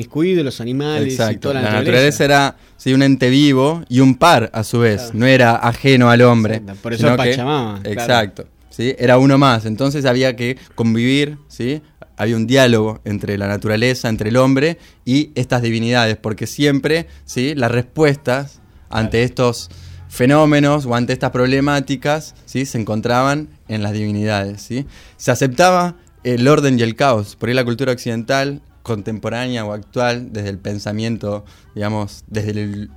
[0.44, 1.40] los animales y exacto.
[1.48, 5.12] toda la, La naturaleza era sí, un ente vivo y un par a su vez,
[5.12, 6.56] no era ajeno al hombre.
[6.56, 8.00] Exacto, por eso que- Pachamama, claro.
[8.00, 8.46] Exacto.
[8.72, 8.96] ¿Sí?
[8.98, 11.82] Era uno más, entonces había que convivir, ¿sí?
[12.16, 17.54] había un diálogo entre la naturaleza, entre el hombre y estas divinidades, porque siempre ¿sí?
[17.54, 19.70] las respuestas ante estos
[20.08, 22.66] fenómenos o ante estas problemáticas ¿sí?
[22.66, 24.62] se encontraban en las divinidades.
[24.62, 24.86] ¿sí?
[25.16, 30.32] Se aceptaba el orden y el caos, por ahí la cultura occidental contemporánea o actual,
[30.32, 31.44] desde el pensamiento,
[31.74, 32.90] digamos, desde el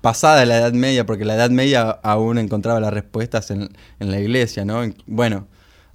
[0.00, 3.68] pasada la Edad Media, porque la Edad Media aún encontraba las respuestas en,
[3.98, 4.82] en la iglesia, ¿no?
[4.82, 5.46] En- Bueno,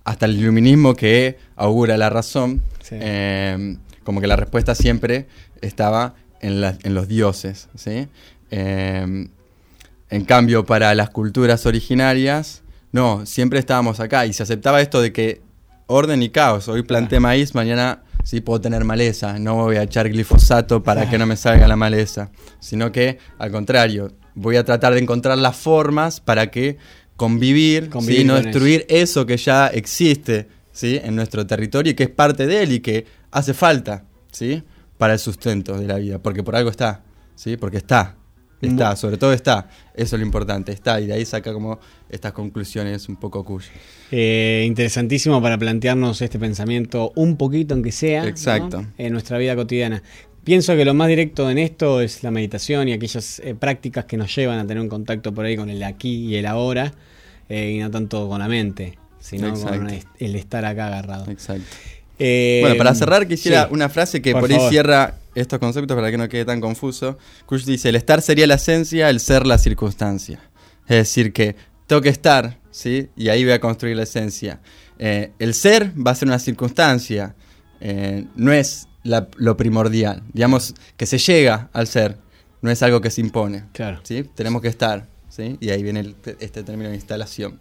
[0.03, 2.95] hasta el iluminismo que augura la razón, Sí.
[2.99, 5.27] eh, como que la respuesta siempre
[5.61, 8.07] estaba en, la- en los dioses, ¿sí?
[8.51, 9.27] Eh,
[10.11, 12.61] en cambio, para las culturas originarias,
[12.91, 15.41] no, siempre estábamos acá y se aceptaba esto de que
[15.87, 16.67] orden y caos.
[16.67, 19.39] Hoy planté maíz, mañana sí puedo tener maleza.
[19.39, 22.31] No voy a echar glifosato para que no me salga la maleza.
[22.59, 26.77] Sino que, al contrario, voy a tratar de encontrar las formas para que
[27.15, 28.27] convivir, Convivir ¿sí?
[28.27, 29.25] no destruir eso.
[29.25, 30.99] que ya existe ¿sí?
[31.01, 34.63] en nuestro territorio y que es parte de él y que hace falta ¿sí?
[34.97, 36.19] para el sustento de la vida.
[36.19, 37.03] Porque por algo está,
[37.35, 37.57] ¿sí?
[37.57, 38.17] porque está.
[38.59, 39.69] Está, sobre todo está.
[39.93, 40.99] Eso es lo importante, está.
[40.99, 41.79] Y de ahí saca como
[42.09, 43.69] estas conclusiones un poco cuyo.
[44.11, 48.23] Eh, interesantísimo para plantearnos este pensamiento un poquito, aunque sea,
[48.97, 50.03] en nuestra vida cotidiana.
[50.43, 54.15] Pienso que lo más directo en esto es la meditación y aquellas eh, prácticas que
[54.15, 56.93] nos llevan a tener un contacto por ahí con el aquí y el ahora,
[57.49, 59.77] eh, y no tanto con la mente, sino Exacto.
[59.79, 61.31] con el, estar acá agarrado.
[61.31, 61.65] Exacto.
[62.17, 64.71] Bueno, para cerrar quisiera sí, una frase que por por, ahí favor.
[64.71, 67.17] cierra estos conceptos para que no quede tan confuso.
[67.45, 70.39] Kush dice, el estar sería la esencia, el ser la circunstancia.
[70.87, 71.55] Es decir, que
[71.87, 73.09] tengo que estar, ¿sí?
[73.15, 74.59] Y ahí voy a construir la esencia.
[74.99, 77.33] Eh, el ser va a ser una circunstancia,
[77.79, 80.23] eh, no es la- lo primordial.
[80.33, 82.17] Digamos que se llega al ser,
[82.61, 83.63] no es algo que se impone.
[83.71, 84.01] Claro.
[84.03, 84.25] ¿sí?
[84.35, 85.57] Tenemos que estar, ¿sí?
[85.61, 87.59] Y ahí viene el- este término de instalación.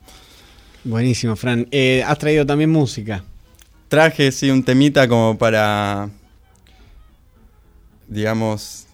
[0.82, 1.68] Buenísimo, Fran.
[1.70, 3.22] Eh, has traído también música.
[3.88, 6.10] Traje, sí, un temita como para,
[8.08, 8.86] digamos,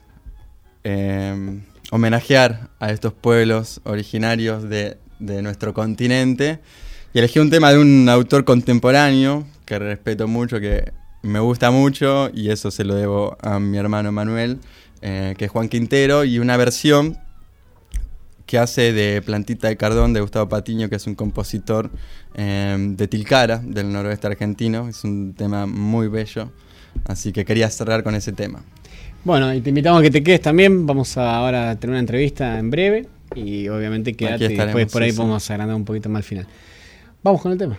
[1.90, 6.58] homenajear a estos pueblos originarios de, de nuestro continente.
[7.14, 10.92] Y elegí un tema de un autor contemporáneo que respeto mucho, que
[11.22, 14.58] me gusta mucho, y eso se lo debo a mi hermano Manuel,
[15.02, 17.18] eh, que es Juan Quintero, y una versión
[18.50, 21.88] que hace de Plantita de Cardón de Gustavo Patiño, que es un compositor
[22.34, 24.88] eh, de Tilcara, del noroeste argentino.
[24.88, 26.50] Es un tema muy bello.
[27.04, 28.64] Así que quería cerrar con ese tema.
[29.22, 30.84] Bueno, y te invitamos a que te quedes también.
[30.84, 33.06] Vamos a ahora a tener una entrevista en breve.
[33.34, 35.18] Y obviamente quédate y después por ahí sí, sí.
[35.18, 36.46] podemos agrandar un poquito más al final.
[37.22, 37.78] Vamos con el tema.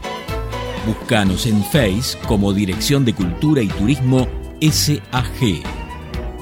[0.85, 4.27] Búscanos en Face como Dirección de Cultura y Turismo
[4.61, 5.61] SAG.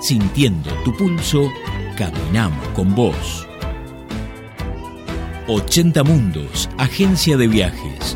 [0.02, 1.52] Sintiendo tu pulso,
[1.98, 3.45] caminamos con vos.
[5.48, 8.16] 80 Mundos, agencia de viajes.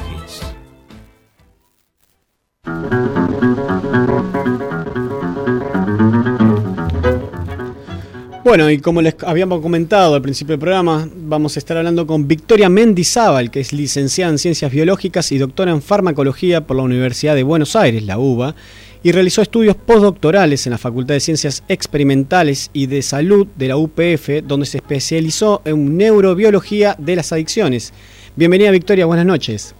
[8.44, 12.26] Bueno, y como les habíamos comentado al principio del programa, vamos a estar hablando con
[12.26, 17.34] Victoria Mendizábal, que es licenciada en Ciencias Biológicas y doctora en Farmacología por la Universidad
[17.34, 18.54] de Buenos Aires, la UBA,
[19.02, 23.76] y realizó estudios postdoctorales en la Facultad de Ciencias Experimentales y de Salud de la
[23.76, 27.92] UPF, donde se especializó en neurobiología de las adicciones.
[28.36, 29.74] Bienvenida Victoria, buenas noches.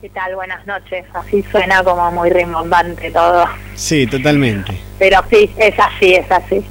[0.00, 0.36] ¿Qué tal?
[0.36, 1.04] Buenas noches.
[1.12, 3.46] Así suena como muy rimbombante todo.
[3.74, 4.78] Sí, totalmente.
[4.96, 6.64] Pero sí, es así, es así.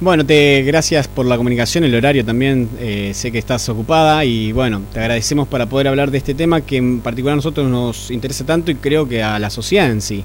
[0.00, 4.52] Bueno, te gracias por la comunicación, el horario también, eh, sé que estás ocupada y
[4.52, 8.12] bueno, te agradecemos para poder hablar de este tema que en particular a nosotros nos
[8.12, 10.24] interesa tanto y creo que a la sociedad en sí,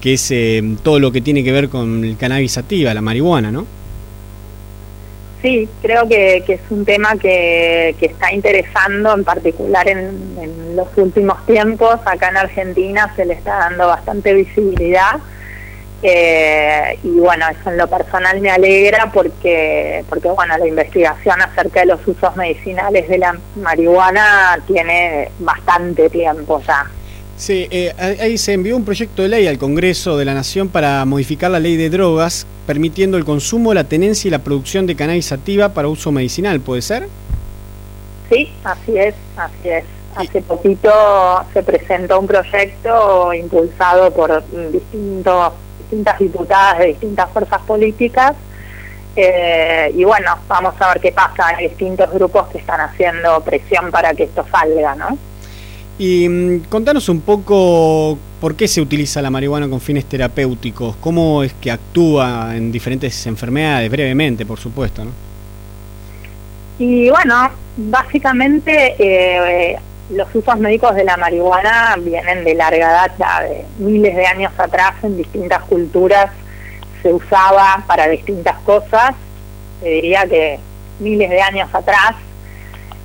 [0.00, 3.50] que es eh, todo lo que tiene que ver con el cannabis sativa, la marihuana,
[3.50, 3.66] ¿no?
[5.42, 10.74] Sí, creo que, que es un tema que, que está interesando en particular en, en
[10.74, 12.00] los últimos tiempos.
[12.04, 15.20] Acá en Argentina se le está dando bastante visibilidad.
[16.02, 21.80] Eh, y bueno, eso en lo personal me alegra porque, porque bueno, la investigación acerca
[21.80, 26.86] de los usos medicinales de la marihuana tiene bastante tiempo ya.
[27.36, 31.04] Sí, eh, ahí se envió un proyecto de ley al Congreso de la Nación para
[31.04, 35.26] modificar la ley de drogas, permitiendo el consumo, la tenencia y la producción de cannabis
[35.26, 37.08] sativa para uso medicinal, ¿puede ser?
[38.30, 39.84] Sí, así es, así es.
[40.16, 40.90] Hace poquito
[41.52, 44.42] se presentó un proyecto impulsado por
[44.72, 48.34] distintos, distintas diputadas de distintas fuerzas políticas
[49.16, 51.48] eh, y bueno, vamos a ver qué pasa.
[51.48, 55.18] Hay distintos grupos que están haciendo presión para que esto salga, ¿no?
[55.98, 61.42] Y mm, contanos un poco por qué se utiliza la marihuana con fines terapéuticos, cómo
[61.42, 65.10] es que actúa en diferentes enfermedades, brevemente, por supuesto, ¿no?
[66.78, 69.78] Y bueno, básicamente eh,
[70.10, 74.92] los usos médicos de la marihuana vienen de larga data, de miles de años atrás
[75.02, 76.30] en distintas culturas
[77.02, 79.14] se usaba para distintas cosas,
[79.80, 80.58] te diría que
[80.98, 82.16] miles de años atrás.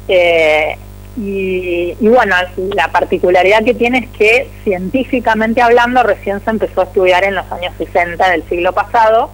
[0.07, 0.75] Eh,
[1.17, 2.35] y, y, bueno,
[2.73, 7.51] la particularidad que tiene es que científicamente hablando recién se empezó a estudiar en los
[7.51, 9.31] años 60 del siglo pasado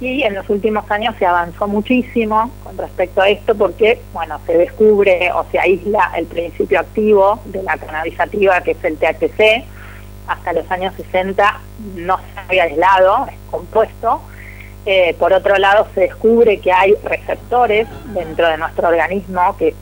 [0.00, 4.56] y en los últimos años se avanzó muchísimo con respecto a esto porque, bueno, se
[4.56, 9.64] descubre o se aísla el principio activo de la cannabisativa que es el THC.
[10.26, 11.60] Hasta los años 60
[11.96, 14.22] no se había aislado, es compuesto.
[14.86, 19.74] Eh, por otro lado, se descubre que hay receptores dentro de nuestro organismo que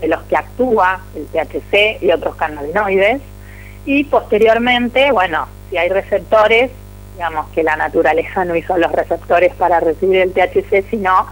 [0.00, 3.20] de los que actúa el THC y otros cannabinoides.
[3.84, 6.70] Y posteriormente, bueno, si hay receptores,
[7.14, 11.26] digamos que la naturaleza no hizo los receptores para recibir el THC, sino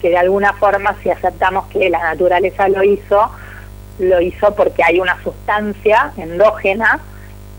[0.00, 3.30] que de alguna forma, si aceptamos que la naturaleza lo hizo,
[3.98, 7.00] lo hizo porque hay una sustancia endógena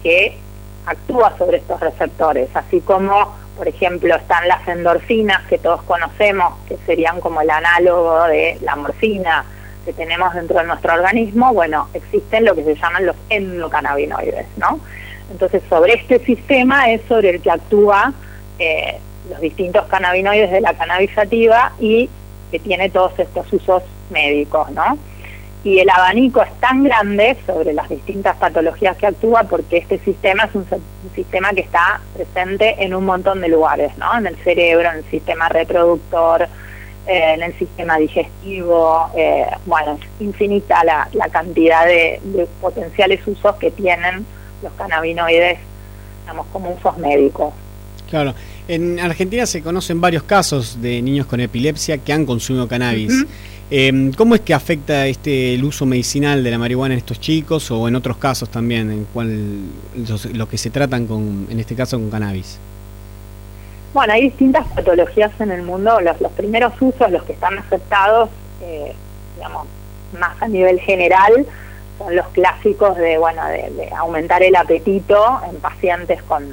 [0.03, 0.37] que
[0.85, 6.77] actúa sobre estos receptores, así como, por ejemplo, están las endorfinas que todos conocemos, que
[6.85, 9.45] serían como el análogo de la morfina,
[9.85, 14.79] que tenemos dentro de nuestro organismo, bueno, existen lo que se llaman los endocannabinoides, ¿no?
[15.31, 18.13] Entonces, sobre este sistema es sobre el que actúa
[18.59, 18.97] eh,
[19.29, 22.09] los distintos cannabinoides de la cannabisativa y
[22.51, 24.97] que tiene todos estos usos médicos, ¿no?
[25.63, 30.43] Y el abanico es tan grande sobre las distintas patologías que actúa porque este sistema
[30.43, 34.15] es un, un sistema que está presente en un montón de lugares, ¿no?
[34.17, 36.47] En el cerebro, en el sistema reproductor,
[37.07, 43.25] eh, en el sistema digestivo, eh, bueno, es infinita la, la cantidad de, de, potenciales
[43.27, 44.25] usos que tienen
[44.63, 45.59] los cannabinoides,
[46.21, 47.53] digamos, como usos médicos.
[48.09, 48.33] Claro,
[48.67, 53.11] en Argentina se conocen varios casos de niños con epilepsia que han consumido cannabis.
[53.11, 53.27] Uh -huh.
[53.69, 57.69] eh, ¿Cómo es que afecta este el uso medicinal de la marihuana en estos chicos
[57.69, 59.59] o en otros casos también, en cual
[60.07, 62.57] los, lo que se tratan con, en este caso con cannabis?
[63.95, 66.01] Bueno, hay distintas patologías en el mundo.
[66.01, 68.29] Los, primeros usos, los que están aceptados,
[68.61, 68.93] eh,
[69.37, 69.67] digamos,
[70.19, 71.45] más a nivel general,
[71.97, 76.43] son los clásicos de, bueno, de, de aumentar el apetito en pacientes con,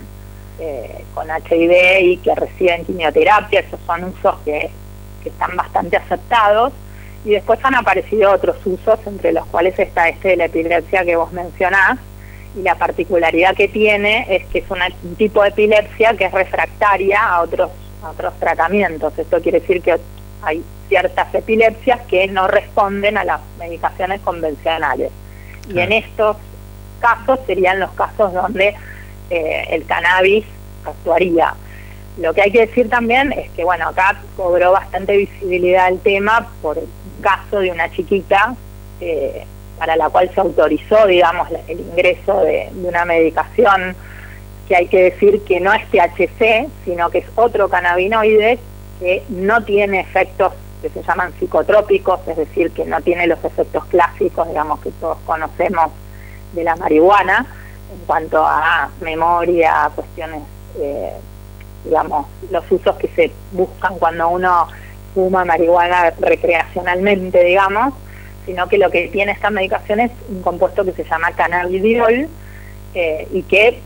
[0.60, 3.59] eh, con HIV y que reciben quimioterapia.
[3.59, 4.70] Esos son usos que,
[5.24, 6.73] que están bastante aceptados.
[7.24, 11.16] Y después han aparecido otros usos, entre los cuales está este de la epilepsia que
[11.16, 11.98] vos mencionás,
[12.57, 16.33] y la particularidad que tiene es que es una, un tipo de epilepsia que es
[16.33, 17.70] refractaria a otros,
[18.03, 19.19] a otros tratamientos.
[19.19, 19.99] Esto quiere decir que
[20.43, 25.11] hay ciertas epilepsias que no responden a las medicaciones convencionales.
[25.73, 26.37] Y en estos
[27.01, 28.74] casos serían los casos donde
[29.31, 30.45] eh, el cannabis
[30.85, 31.55] actuaría.
[32.19, 36.49] Lo que hay que decir también es que, bueno, acá cobró bastante visibilidad el tema
[36.61, 36.89] por el
[37.23, 38.55] caso de una chiquita
[39.01, 39.47] eh,
[39.83, 43.97] para la cual se autorizó, digamos, el ingreso de, una medicación
[44.69, 48.61] que hay que decir que no es THC, sino que es otro cannabinoide
[49.01, 50.53] que no tiene efectos
[50.83, 55.19] que se llaman psicotrópicos, es decir, que no tiene los efectos clásicos, digamos, que todos
[55.27, 55.91] conocemos
[56.53, 57.45] de la marihuana,
[57.93, 60.43] en cuanto a memoria, cuestiones,
[60.79, 61.11] eh,
[61.85, 64.69] digamos, los usos que se buscan cuando uno
[65.13, 67.95] fuma marihuana recreacionalmente, digamos,
[68.47, 72.28] sino que lo que tiene esta medicación es un compuesto que se llama cannabidiol
[72.94, 73.81] eh, y que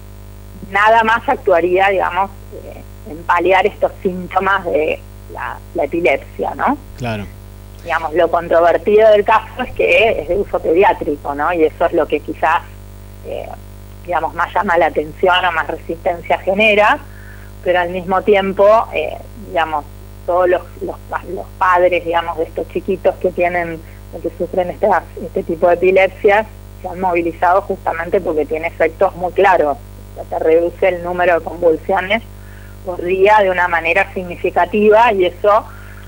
[0.71, 2.31] nada más actuaría, digamos,
[2.65, 4.99] eh, en paliar estos síntomas de
[5.33, 6.77] la, la epilepsia, ¿no?
[6.97, 7.27] Claro.
[7.83, 11.53] digamos, lo controvertido del caso es que es de uso pediátrico, ¿no?
[11.53, 12.63] Y eso es lo que quizás,
[13.27, 13.47] eh,
[14.05, 16.99] digamos, más llama la atención o más resistencia genera,
[17.63, 19.17] pero al mismo tiempo, eh,
[19.49, 19.85] digamos,
[20.27, 20.97] todos los, los,
[21.29, 23.81] los padres, digamos, de estos chiquitos que tienen,
[24.23, 24.89] que sufren este,
[25.23, 26.47] este tipo de epilepsias,
[26.81, 29.77] se han movilizado justamente porque tiene efectos muy claros.
[30.19, 32.23] O sea, reduce el número de convulsiones
[32.85, 35.65] por día de una manera significativa y eso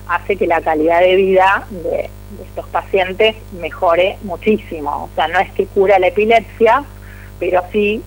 [0.09, 5.05] hace que la calidad de vida de, de estos pacientes mejore muchísimo.
[5.05, 6.85] O sea, no es que cura la epilepsia,
[7.39, 8.03] pero sí,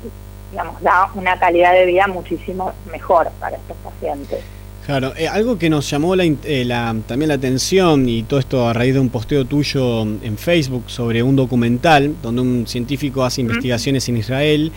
[0.51, 4.43] digamos, da una calidad de vida muchísimo mejor para estos pacientes.
[4.85, 8.67] Claro, eh, algo que nos llamó la, eh, la- también la atención y todo esto
[8.67, 13.41] a raíz de un posteo tuyo en Facebook sobre un documental donde un científico hace
[13.41, 14.71] investigaciones en Israel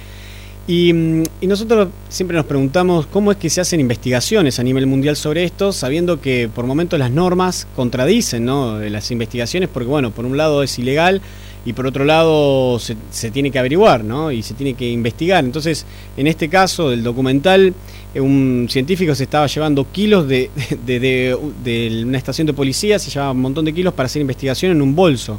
[0.68, 4.86] y, mm, y nosotros siempre nos preguntamos cómo es que se hacen investigaciones a nivel
[4.86, 8.78] mundial sobre esto, sabiendo que por momentos las normas contradicen ¿no?
[8.80, 11.22] Las investigaciones porque bueno, por un lado es ilegal
[11.66, 14.30] y por otro lado se, se tiene que averiguar ¿no?
[14.30, 15.44] y se tiene que investigar.
[15.44, 15.86] Entonces,
[16.16, 17.72] en este caso del documental,
[18.14, 20.50] eh, un científico se estaba llevando kilos de,
[20.86, 24.20] de, de- de una estación de policía, se llevaba un montón de kilos para hacer
[24.20, 25.38] investigación en un bolso.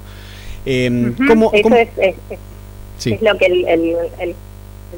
[0.65, 2.39] Eh, ¿cómo- Eso cómo- es, es- es-
[2.97, 3.11] Sí.
[3.11, 4.35] es lo que el, el- el- el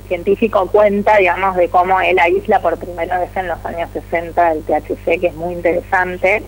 [0.08, 4.62] científico cuenta, digamos, de cómo él aísla por primera vez en los años 60 el
[4.62, 6.44] THC, que es muy interesante.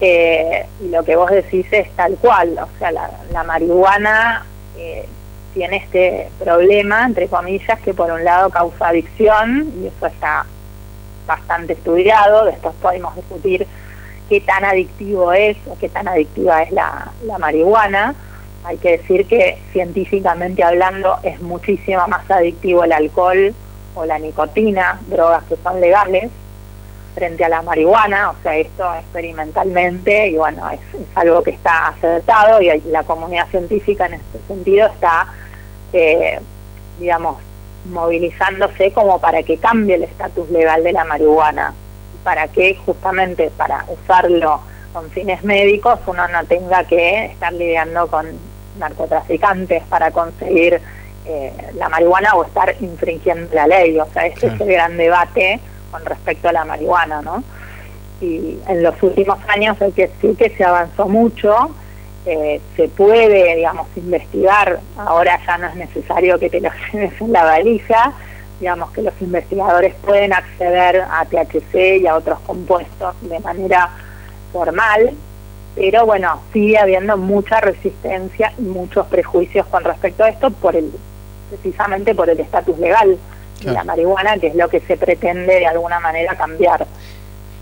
[0.00, 4.46] Eh, y lo que vos decís es tal cual, o sea, la, marihuana
[4.78, 5.04] eh,
[5.52, 10.46] tiene este problema, entre comillas, que por un lado causa adicción, y eso está
[11.26, 13.66] bastante estudiado, después podemos discutir
[14.30, 18.14] qué tan adictivo es o qué tan adictiva es la marihuana.
[18.64, 23.54] Hay que decir que científicamente hablando es muchísimo más adictivo el alcohol
[23.94, 26.30] o la nicotina, drogas que son legales,
[27.14, 31.88] frente a la marihuana, o sea, esto experimentalmente, y bueno, es, es algo que está
[31.88, 35.26] acertado y la comunidad científica en este sentido está,
[35.92, 36.40] eh,
[36.98, 37.36] digamos,
[37.90, 41.74] movilizándose como para que cambie el estatus legal de la marihuana,
[42.22, 44.60] para que justamente para usarlo
[44.92, 48.26] con fines médicos uno no tenga que estar lidiando con
[48.78, 50.80] narcotraficantes para conseguir
[51.26, 53.98] eh, la marihuana o estar infringiendo la ley.
[53.98, 55.60] O sea, este es el gran debate
[55.90, 57.42] con respecto a la marihuana, ¿no?
[58.20, 61.70] Y en los últimos años hay que decir que se avanzó mucho,
[62.26, 67.32] eh, se puede, digamos, investigar, ahora ya no es necesario que te lo lleves en
[67.32, 68.12] la valija,
[68.60, 73.88] digamos que los investigadores pueden acceder a THC y a otros compuestos de manera
[74.52, 75.12] formal,
[75.74, 80.92] pero bueno, sigue habiendo mucha resistencia y muchos prejuicios con respecto a esto por el
[81.48, 83.18] precisamente por el estatus legal
[83.60, 83.86] de la Claro.
[83.86, 86.86] marihuana, que es lo que se pretende de alguna manera cambiar.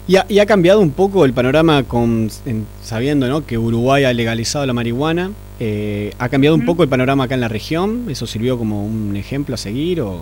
[0.06, 3.44] Y ha, y ha cambiado un poco el panorama con en- sabiendo ¿no?
[3.44, 5.30] que Uruguay ha legalizado la marihuana.
[5.60, 8.06] eh, ¿Ha cambiado un poco el panorama acá en la región?
[8.08, 10.00] ¿Eso sirvió como un ejemplo a seguir?
[10.00, 10.20] O...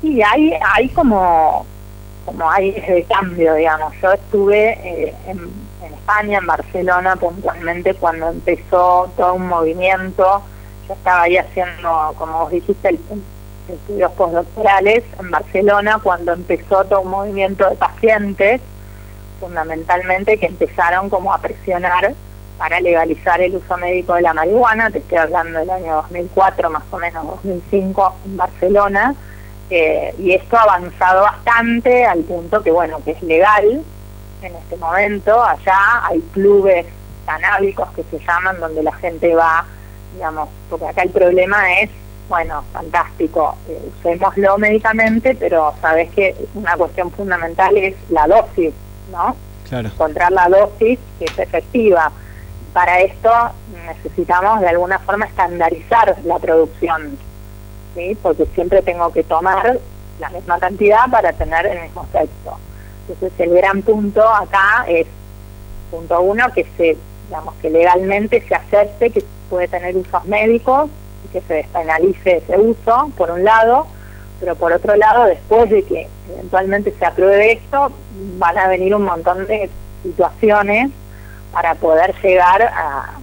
[0.00, 1.66] Sí, hay, hay como,
[2.24, 3.92] como hay ese cambio, digamos.
[4.00, 5.38] Yo estuve eh, en,
[5.84, 10.40] en España, en Barcelona puntualmente, cuando empezó todo un movimiento.
[10.86, 12.98] Yo estaba ahí haciendo, como vos dijiste, el,
[13.68, 18.60] estudios postdoctorales en Barcelona, cuando empezó todo un movimiento de pacientes,
[19.40, 22.14] fundamentalmente, que empezaron como a presionar
[22.58, 24.90] para legalizar el uso médico de la marihuana.
[24.90, 29.14] Te estoy hablando del año 2004, más o menos 2005, en Barcelona.
[29.70, 33.82] Eh, y esto ha avanzado bastante al punto que, bueno, que es legal
[34.42, 35.42] en este momento.
[35.42, 36.86] Allá hay clubes
[37.26, 39.64] canábicos que se llaman, donde la gente va,
[40.14, 41.90] digamos, porque acá el problema es,
[42.28, 43.56] bueno, fantástico,
[43.98, 48.74] usémoslo médicamente, pero sabes que una cuestión fundamental es la dosis,
[49.10, 49.34] ¿no?
[49.68, 49.88] Claro.
[49.88, 52.10] encontrar la dosis que es efectiva.
[52.72, 53.30] Para esto
[53.86, 57.18] necesitamos de alguna forma estandarizar la producción,
[57.94, 58.16] ¿sí?
[58.22, 59.78] porque siempre tengo que tomar
[60.20, 62.58] la misma cantidad para tener el mismo efecto.
[63.08, 65.06] Entonces el gran punto acá es,
[65.90, 66.96] punto uno, que se,
[67.26, 70.90] digamos, que legalmente se acepte que puede tener usos médicos
[71.32, 73.86] que se despenalice ese uso, por un lado,
[74.40, 77.90] pero por otro lado, después de que eventualmente se apruebe esto,
[78.38, 79.68] van a venir un montón de
[80.02, 80.90] situaciones
[81.52, 83.18] para poder llegar a,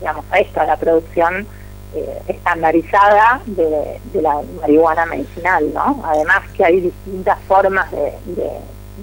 [0.00, 1.46] digamos, a esto, a la producción
[1.94, 6.02] eh, estandarizada de, de la marihuana medicinal, ¿no?
[6.04, 8.50] Además que hay distintas formas de, de-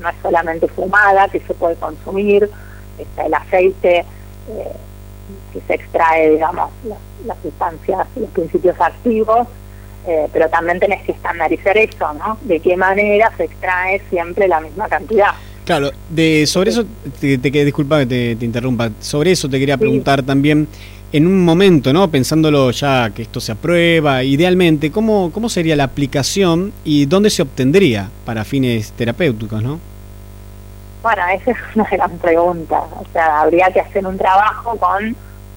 [0.01, 2.49] no es solamente fumada que se puede consumir,
[2.97, 3.99] está el aceite
[4.49, 4.73] eh,
[5.51, 9.47] que se extrae, digamos, las, las sustancias, los principios activos,
[10.05, 12.37] eh, pero también tenés que estandarizar eso, ¿no?
[12.41, 15.31] De qué manera se extrae siempre la misma cantidad.
[15.65, 16.83] Claro, de sobre eso,
[17.21, 20.67] te, te, disculpa que te, te interrumpa, sobre eso te quería preguntar también,
[21.13, 22.09] en un momento, ¿no?
[22.09, 27.43] Pensándolo ya que esto se aprueba, idealmente, ¿cómo, cómo sería la aplicación y dónde se
[27.43, 29.79] obtendría para fines terapéuticos, ¿no?
[31.03, 32.81] Bueno, esa es una gran pregunta.
[32.97, 35.13] O sea, habría que hacer un trabajo con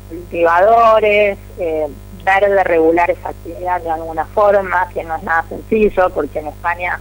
[0.09, 1.87] cultivadores, eh,
[2.25, 6.49] ver de regular esa actividad de alguna forma, que no es nada sencillo, porque en
[6.49, 6.99] España,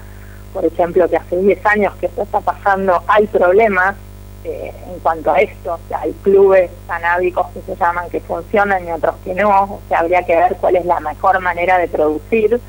[0.53, 3.95] por ejemplo, que hace 10 años que esto está pasando, hay problemas
[4.43, 5.73] eh, en cuanto a esto.
[5.73, 9.63] O sea, hay clubes canábicos que se llaman que funcionan y otros que no.
[9.63, 12.61] O sea, habría que ver cuál es la mejor manera de producir.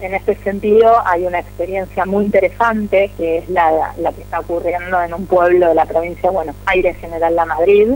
[0.00, 5.14] En este sentido, hay una experiencia muy interesante que es la, que está ocurriendo en
[5.14, 7.92] un pueblo de la provincia de Buenos Aires, General La Madrid,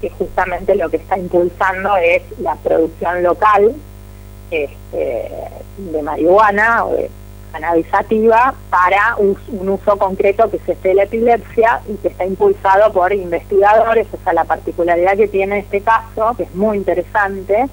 [0.00, 3.74] que justamente lo que está impulsando es la producción local
[4.50, 5.30] este,
[5.78, 7.10] de marihuana o de
[7.52, 13.12] cannabisativa para un uso concreto que se esté la epilepsia y que está impulsado por
[13.12, 14.06] investigadores.
[14.12, 17.66] O sea, la particularidad que tiene este caso, que es muy interesante,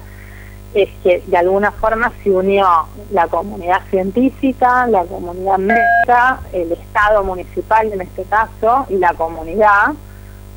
[0.74, 2.66] es que de alguna forma se unió
[3.10, 9.94] la comunidad científica, la comunidad médica, el Estado municipal en este caso y la comunidad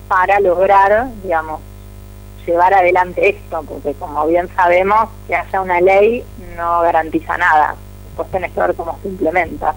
[0.08, 1.62] para lograr, digamos,
[2.46, 6.24] llevar adelante esto, porque como bien sabemos, que haya una ley
[6.58, 7.76] no garantiza nada,
[8.06, 9.74] después tenés que ver cómo se implementa.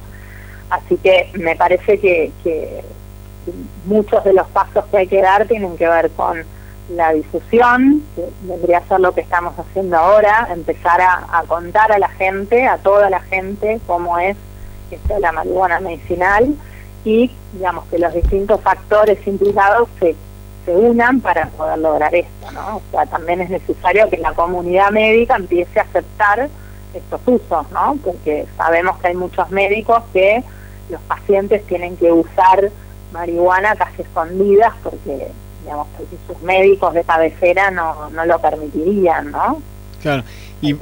[0.70, 2.84] Así que me parece que, que
[3.84, 6.42] muchos de los pasos que hay que dar tienen que ver con
[6.90, 11.98] la difusión, que vendría a ser lo que estamos haciendo ahora, empezar a, contar a
[11.98, 14.36] la gente, a toda la gente, cómo es
[14.90, 16.54] esto de la marihuana medicinal
[17.04, 20.14] y, digamos, que los distintos factores implicados se,
[20.64, 22.76] se unan para poder lograr esto, ¿no?
[22.76, 26.48] O sea, también es necesario que la comunidad médica empiece a aceptar
[26.94, 27.96] estos usos, ¿no?
[28.04, 30.42] Porque sabemos que hay muchos médicos que
[30.90, 32.70] los pacientes tienen que usar
[33.12, 35.28] marihuana casi escondidas porque,
[35.64, 39.60] digamos, porque sus médicos de cabecera no, no lo permitirían, ¿no?
[40.02, 40.22] Claro.
[40.62, 40.74] Y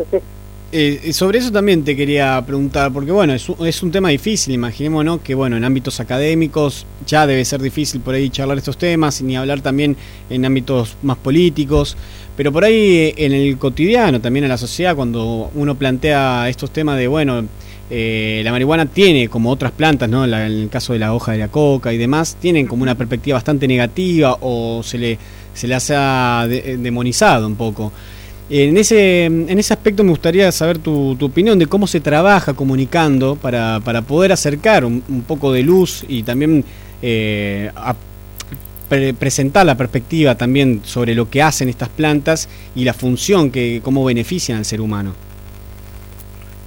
[0.74, 4.54] eh, sobre eso también te quería preguntar, porque bueno, es, un- es un tema difícil,
[4.54, 9.20] imaginémonos que bueno, en ámbitos académicos ya debe ser difícil por ahí charlar estos temas,
[9.20, 9.96] y ni hablar también
[10.30, 11.96] en ámbitos más políticos,
[12.36, 16.70] pero por ahí eh, en el cotidiano, también en la sociedad, cuando uno plantea estos
[16.70, 17.44] temas de bueno,
[17.94, 20.24] eh, la marihuana tiene como otras plantas, ¿no?
[20.24, 23.36] En el caso de la hoja de la coca y demás, tienen como una perspectiva
[23.36, 25.18] bastante negativa o se le,
[25.52, 27.92] se le ha de- demonizado un poco.
[28.48, 33.36] En ese, en ese aspecto me gustaría saber tu, opinión de cómo se trabaja comunicando
[33.36, 36.64] para, para poder acercar un, poco de luz y también
[37.02, 37.70] eh,
[39.18, 44.02] presentar la perspectiva también sobre lo que hacen estas plantas y la función que cómo
[44.02, 45.14] benefician al ser humano.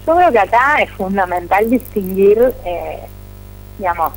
[0.06, 3.00] Yo creo que acá es fundamental distinguir, eh,
[3.78, 4.14] digamos,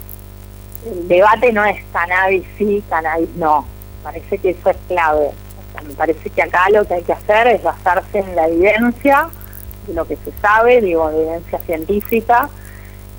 [0.86, 3.64] el debate no es cannabis sí, cannabis no.
[4.02, 5.28] Parece que eso es clave.
[5.28, 8.48] O sea, me parece que acá lo que hay que hacer es basarse en la
[8.48, 9.28] evidencia,
[9.86, 12.48] de lo que se sabe, digo, evidencia científica,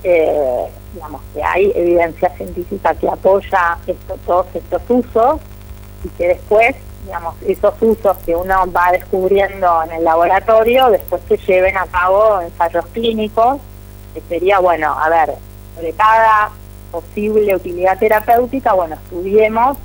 [0.03, 3.77] eh, digamos que hay evidencia científica que apoya
[4.25, 5.41] todos estos usos
[6.03, 6.75] y que después,
[7.05, 12.41] digamos, esos usos que uno va descubriendo en el laboratorio, después se lleven a cabo
[12.41, 13.57] ensayos clínicos,
[14.13, 15.35] que sería, bueno, a ver,
[15.75, 16.51] sobre cada
[16.91, 19.77] posible utilidad terapéutica, bueno, estudiemos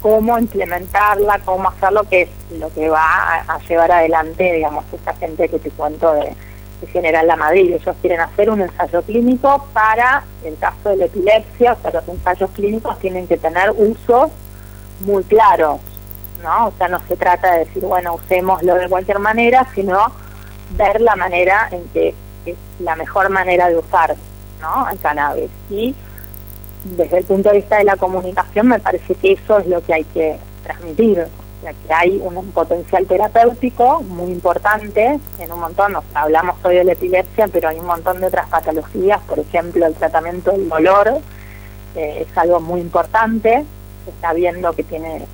[0.00, 5.48] cómo implementarla, cómo hacerlo, que es lo que va a, llevar adelante, digamos, esta gente
[5.48, 6.34] que te cuento de,
[6.80, 7.74] de General La Madrid.
[7.74, 12.08] Ellos quieren hacer un ensayo clínico para el caso de la epilepsia, o sea, los
[12.08, 14.30] ensayos clínicos tienen que tener usos
[15.00, 15.80] muy claros,
[16.42, 16.68] ¿no?
[16.68, 20.12] O sea, no se trata de decir, bueno, usémoslo de cualquier manera, sino
[20.76, 22.14] ver la manera en que
[22.46, 24.16] es la mejor manera de usar,
[24.60, 24.88] ¿no?
[24.88, 25.50] El cannabis.
[25.68, 25.94] Y
[26.84, 29.94] desde el punto de vista de la comunicación me parece que eso es lo que
[29.94, 31.26] hay que transmitir,
[31.60, 36.84] sea, que hay un potencial terapéutico muy importante en un montón, o hablamos hoy de
[36.84, 41.20] la epilepsia, pero hay un montón de otras patologías, por ejemplo, el tratamiento del dolor
[41.96, 43.64] eh, es algo muy importante,
[44.04, 45.26] se está viendo que tiene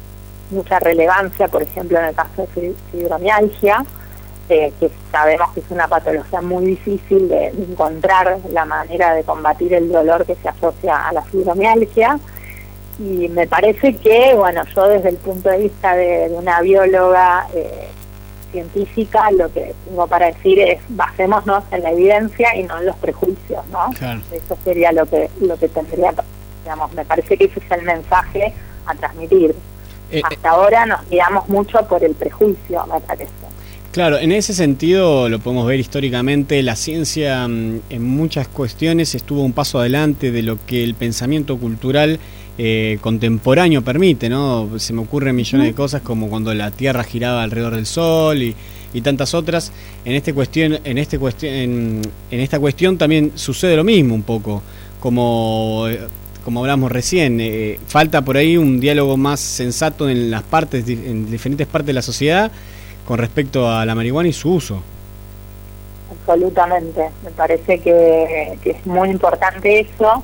[0.50, 3.84] mucha relevancia, por ejemplo, en el caso de fibr- fibromialgia,
[4.48, 9.24] eh, que sabemos que es una patología muy difícil de, de encontrar la manera de
[9.24, 12.18] combatir el dolor que se asocia a la fibromialgia.
[12.98, 17.46] Y me parece que, bueno, yo desde el punto de vista de, de una bióloga
[17.54, 17.88] eh,
[18.52, 22.96] científica, lo que tengo para decir es basémonos en la evidencia y no en los
[22.96, 23.90] prejuicios, ¿no?
[23.98, 24.20] Claro.
[24.32, 26.14] Eso sería lo que lo que tendría,
[26.62, 28.54] digamos, me parece que ese es el mensaje
[28.86, 29.54] a transmitir.
[30.10, 33.30] Eh, Hasta ahora nos guiamos mucho por el prejuicio, me parece.
[33.92, 39.42] Claro, en ese sentido lo podemos ver históricamente, la ciencia mm, en muchas cuestiones estuvo
[39.42, 42.20] un paso adelante de lo que el pensamiento cultural
[42.58, 44.78] eh, contemporáneo permite, ¿no?
[44.78, 48.54] Se me ocurren millones de cosas como cuando la Tierra giraba alrededor del Sol y,
[48.92, 49.72] y tantas otras.
[50.04, 54.22] En este cuestión, en este cuestión, en, en esta cuestión también sucede lo mismo un
[54.22, 54.62] poco,
[55.00, 56.00] como eh,
[56.46, 61.28] como hablamos recién, eh, falta por ahí un diálogo más sensato en las partes, en
[61.28, 62.52] diferentes partes de la sociedad
[63.04, 64.80] con respecto a la marihuana y su uso.
[66.08, 67.10] Absolutamente.
[67.24, 70.22] Me parece que, que es muy importante eso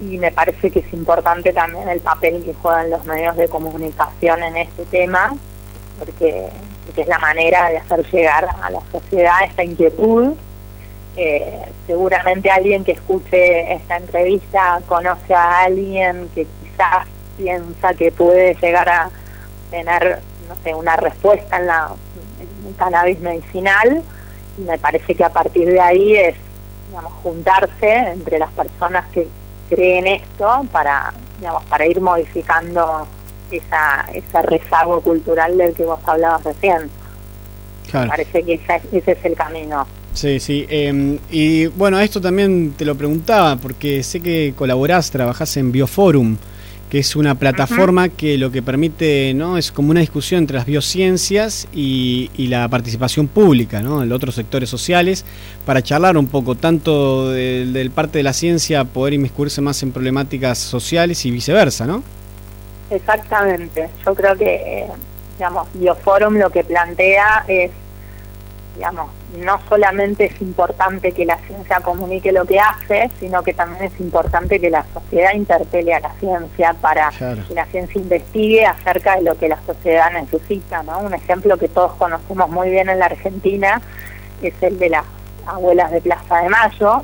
[0.00, 4.42] y me parece que es importante también el papel que juegan los medios de comunicación
[4.42, 5.36] en este tema,
[5.98, 6.48] porque,
[6.86, 10.32] porque es la manera de hacer llegar a la sociedad esta inquietud.
[11.16, 17.06] Eh, seguramente alguien que escuche esta entrevista conoce a alguien que quizás
[17.38, 19.10] piensa que puede llegar a
[19.70, 21.88] tener no sé, una respuesta en la
[22.38, 24.02] en el cannabis medicinal
[24.58, 26.34] y me parece que a partir de ahí es
[26.88, 29.26] digamos, juntarse entre las personas que
[29.70, 33.06] creen esto para digamos, para ir modificando
[33.50, 36.90] esa, ese rezago cultural del que vos hablabas recién.
[37.90, 38.04] Claro.
[38.06, 39.86] Me parece que esa- ese es el camino.
[40.16, 40.66] Sí, sí.
[40.70, 46.38] eh, y bueno, esto también te lo preguntaba porque sé que colaborás, trabajás en Bioforum,
[46.88, 50.64] que es una plataforma que lo que permite no es como una discusión entre las
[50.64, 54.02] biociencias y, y la participación pública, ¿no?
[54.02, 55.22] en otros sectores sociales,
[55.66, 59.92] para charlar un poco tanto del, del parte de la ciencia, poder inmiscuirse más en
[59.92, 62.02] problemáticas sociales y viceversa, ¿no?
[62.88, 63.90] Exactamente.
[64.06, 64.86] Yo creo que, eh,
[65.36, 67.70] digamos, Bioforum lo que plantea es,
[68.76, 69.10] digamos,
[69.44, 74.00] no solamente es importante que la ciencia comunique lo que hace, sino que también es
[74.00, 77.42] importante que la sociedad interpele a la ciencia para Claro.
[77.46, 81.00] que la ciencia investigue acerca de lo que la sociedad necesita, ¿no?
[81.00, 83.80] Un ejemplo que todos conocemos muy bien en la Argentina
[84.42, 85.04] es el de las
[85.46, 87.02] abuelas de Plaza de Mayo,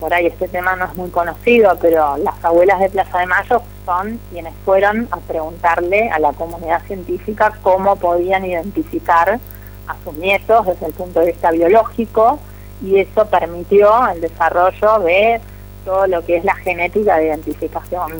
[0.00, 3.62] por ahí este tema no es muy conocido, pero las abuelas de Plaza de Mayo
[3.86, 9.38] son quienes fueron a preguntarle a la comunidad científica cómo podían identificar
[9.86, 12.38] a sus nietos desde el punto de vista biológico
[12.82, 15.40] y eso permitió el desarrollo de
[15.84, 18.12] todo lo que es la genética de identificación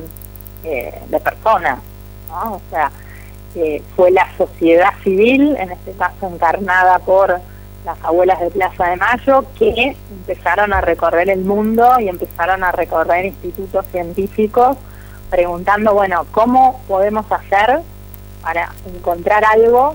[0.65, 1.79] eh, de personas.
[2.29, 2.55] ¿no?
[2.55, 2.91] O sea,
[3.55, 7.41] eh, fue la sociedad civil, en este caso encarnada por
[7.85, 12.73] las abuelas de Plaza de Mayo, que empezaron a recorrer el mundo y empezaron a
[12.73, 14.77] recorrer institutos científicos
[15.31, 17.81] preguntando, bueno, ¿cómo podemos hacer
[18.43, 19.95] para encontrar algo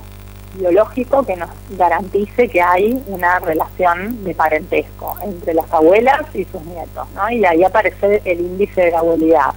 [0.56, 6.62] biológico que nos garantice que hay una relación de parentesco entre las abuelas y sus
[6.64, 7.30] nietos, ¿no?
[7.30, 9.54] Y ahí aparece el índice de abuelidad.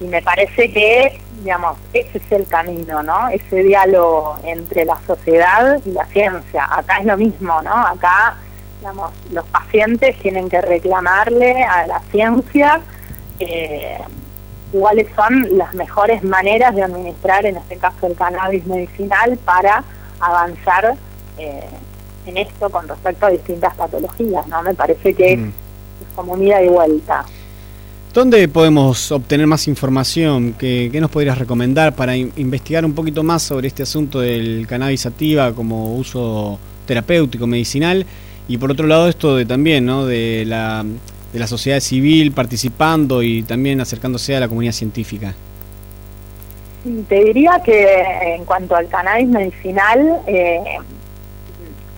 [0.00, 3.28] Y me parece que, digamos, ese es el camino, ¿no?
[3.28, 6.68] Ese diálogo entre la sociedad y la ciencia.
[6.70, 7.74] Acá es lo mismo, ¿no?
[7.86, 8.36] Acá,
[8.80, 12.80] digamos, los pacientes tienen que reclamarle a la ciencia
[13.38, 13.98] eh,
[14.72, 19.84] cuáles son las mejores maneras de administrar, en este caso el cannabis medicinal, para
[20.18, 20.94] avanzar
[21.38, 21.60] eh,
[22.26, 24.62] en esto con respecto a distintas patologías, ¿no?
[24.62, 25.48] Me parece que es, Mm.
[25.48, 27.24] es como un ida y vuelta.
[28.14, 30.54] ¿Dónde podemos obtener más información?
[30.58, 34.66] ¿Qué, qué nos podrías recomendar para in- investigar un poquito más sobre este asunto del
[34.68, 38.04] cannabis sativa como uso terapéutico, medicinal?
[38.48, 40.04] Y por otro lado esto de también, ¿no?
[40.04, 40.84] De la,
[41.32, 45.32] de la sociedad civil participando y también acercándose a la comunidad científica.
[47.08, 50.78] Te diría que en cuanto al cannabis medicinal, eh,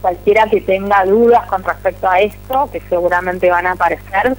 [0.03, 4.37] cualquiera que tenga dudas con respecto a esto, que seguramente van a aparecer,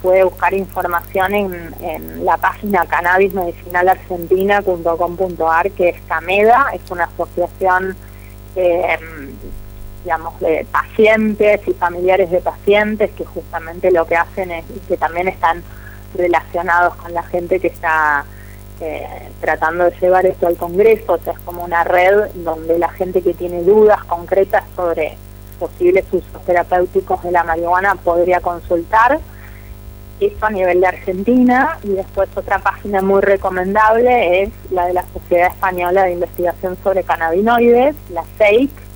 [0.00, 7.96] puede buscar información en, en la página cannabismedicinalargentina.com.ar, que es CAMEDA, es una asociación
[8.54, 8.98] eh,
[10.08, 15.28] digamos, de pacientes y familiares de pacientes que justamente lo que hacen es que también
[15.28, 15.62] están
[16.14, 18.24] relacionados con la gente que está
[18.80, 19.06] eh,
[19.42, 23.20] tratando de llevar esto al Congreso, o sea, es como una red donde la gente
[23.20, 25.18] que tiene dudas concretas sobre
[25.58, 29.20] posibles usos terapéuticos de la marihuana podría consultar.
[30.20, 35.04] Esto a nivel de Argentina y después otra página muy recomendable es la de la
[35.12, 38.87] Sociedad Española de Investigación sobre Cannabinoides, la SEIC,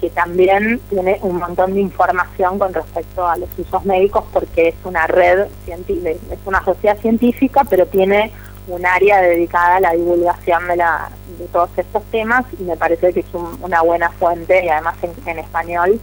[0.00, 4.74] que también tiene un montón de información con respecto a los usos médicos porque es
[4.84, 8.30] una red, es una sociedad científica, pero tiene
[8.68, 11.08] un área dedicada a la divulgación de, la,
[11.38, 14.94] de todos estos temas y me parece que es un- una buena fuente y además
[15.02, 15.98] en, en español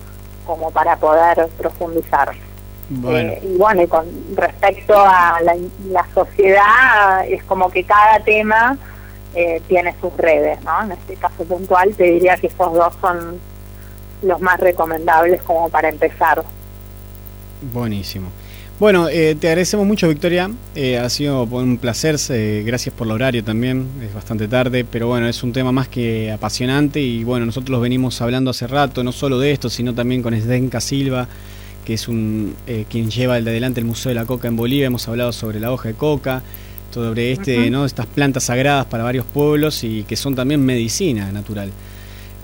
[0.46, 2.32] como para poder profundizar.
[2.90, 3.32] Bueno.
[3.34, 4.06] Eh, y bueno, y con
[4.36, 5.56] respecto a la,
[5.90, 8.78] la sociedad, es como que cada tema
[9.34, 10.84] eh, tiene sus redes, ¿no?
[10.84, 13.40] En este caso puntual te diría que esos dos son
[14.26, 16.44] los más recomendables como para empezar.
[17.74, 18.30] Buenísimo.
[18.78, 20.52] Bueno, eh, te agradecemos mucho, Victoria.
[20.76, 22.18] Eh, ha sido un placer.
[22.30, 23.88] eh, gracias por el horario también.
[24.06, 27.00] Es bastante tarde, pero bueno, es un tema más que apasionante.
[27.00, 30.34] Y bueno, nosotros los venimos hablando hace rato, no solo de esto, sino también con
[30.34, 31.26] Esdenka Silva,
[31.86, 34.58] que es un eh, quien lleva el de adelante el Museo de la Coca en
[34.58, 34.88] Bolivia.
[34.88, 36.44] Hemos hablado sobre la hoja de coca,
[36.94, 37.70] sobre este, Ujú.
[37.72, 37.86] ¿no?
[37.86, 41.72] estas plantas sagradas para varios pueblos y que son también medicina natural.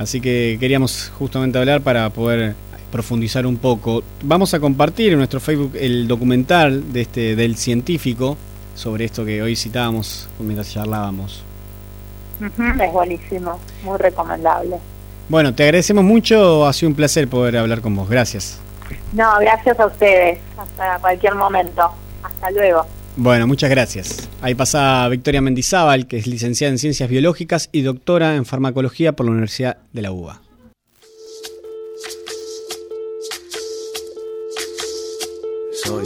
[0.02, 2.56] Así que queríamos justamente hablar para poder
[2.92, 4.04] profundizar un poco.
[4.24, 8.36] Vamos a compartir en nuestro Facebook el documental de este del científico
[8.74, 11.44] sobre esto que hoy citábamos mientras charlábamos.
[12.40, 14.78] Ujú, Es buenísimo, muy recomendable.
[15.30, 18.10] Bueno, te agradecemos mucho, ha sido un placer poder hablar con vos.
[18.10, 18.60] Gracias.
[19.14, 20.40] No, gracias a ustedes.
[20.58, 21.92] Hasta cualquier momento.
[22.24, 22.86] Hasta luego.
[23.18, 24.30] Bueno, muchas gracias.
[24.42, 29.26] Ahí pasa Victoria Mendizábal, que es licenciada en Ciencias Biológicas y doctora en Farmacología por
[29.26, 30.42] la Universidad de la UBA.
[35.84, 36.06] Soy,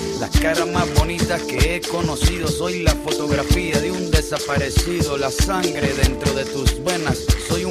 [0.21, 5.91] Las caras más bonitas que he conocido, soy la fotografía de un desaparecido, la sangre
[5.95, 7.25] dentro de tus venas.
[7.47, 7.70] Soy un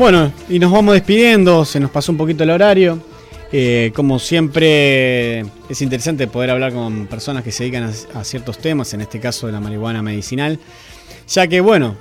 [0.00, 2.98] Bueno, y nos vamos despidiendo, se nos pasó un poquito el horario.
[3.52, 8.94] Eh, como siempre, es interesante poder hablar con personas que se dedican a, ciertos temas,
[8.94, 10.58] en este caso de la marihuana medicinal,
[11.28, 11.96] ya que, bueno,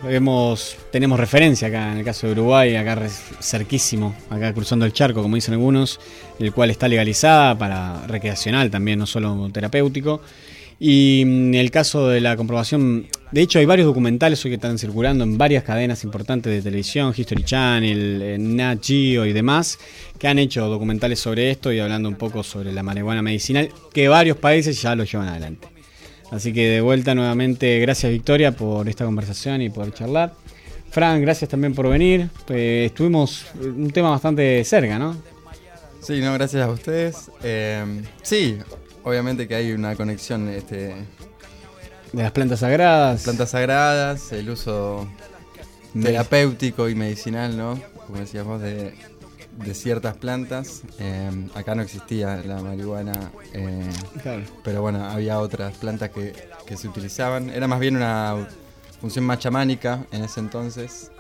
[0.94, 3.06] tenemos referencia acá en el caso de Uruguay, acá
[3.42, 6.00] cerquísimo, acá cruzando el charco, como dicen algunos,
[6.40, 10.22] el cual está legalizada para recreacional también, no solo terapéutico.
[10.80, 14.80] Y mm, el caso de la comprobación, de hecho hay varios documentales hoy que están
[14.80, 19.78] circulando en varias cadenas importantes de televisión, History Channel, eh, Nat Geo y demás,
[20.18, 24.08] que han hecho documentales sobre esto y hablando un poco sobre la marihuana medicinal, que
[24.08, 25.68] varios países ya lo llevan adelante.
[26.32, 30.34] Así que de vuelta nuevamente, gracias Victoria por esta conversación y por charlar.
[30.92, 32.30] Fran, gracias también por venir.
[32.48, 35.22] Eh, estuvimos eh, un tema bastante cerca, ¿no?
[36.02, 37.30] Sí, no, gracias a ustedes.
[38.24, 38.58] Sí,
[39.04, 40.96] obviamente que hay una conexión este,
[42.14, 43.24] De las plantas sagradas.
[43.24, 45.08] plantas sagradas, el uso
[46.02, 47.80] terapéutico y medicinal, ¿no?
[48.08, 48.94] Como decíamos, de,
[49.58, 50.82] de ciertas plantas.
[51.00, 53.90] Eh, acá no existía la marihuana, eh,
[54.22, 54.44] Claro.
[54.64, 56.34] pero bueno, había otras plantas que,
[56.66, 57.50] que se utilizaban.
[57.50, 58.48] Era más bien una
[59.02, 61.12] función más chamánica en ese entonces.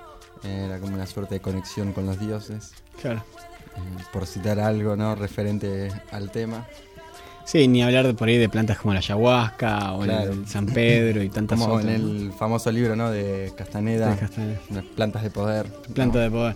[0.43, 2.71] Eh, Era como una suerte de conexión con los dioses.
[3.01, 3.23] Claro.
[3.75, 5.15] Eh, por citar algo, ¿no?
[5.15, 6.65] Referente al tema.
[7.51, 10.33] Sí, ni hablar de por ahí de plantas como la ayahuasca o Claro.
[10.33, 11.95] el San Pedro y tantas Como otras.
[11.95, 13.09] en el famoso libro, ¿no?
[13.09, 14.11] De Castaneda.
[14.11, 14.59] De Castaneda.
[14.71, 15.65] Las plantas de poder.
[15.93, 16.55] Planta de poder.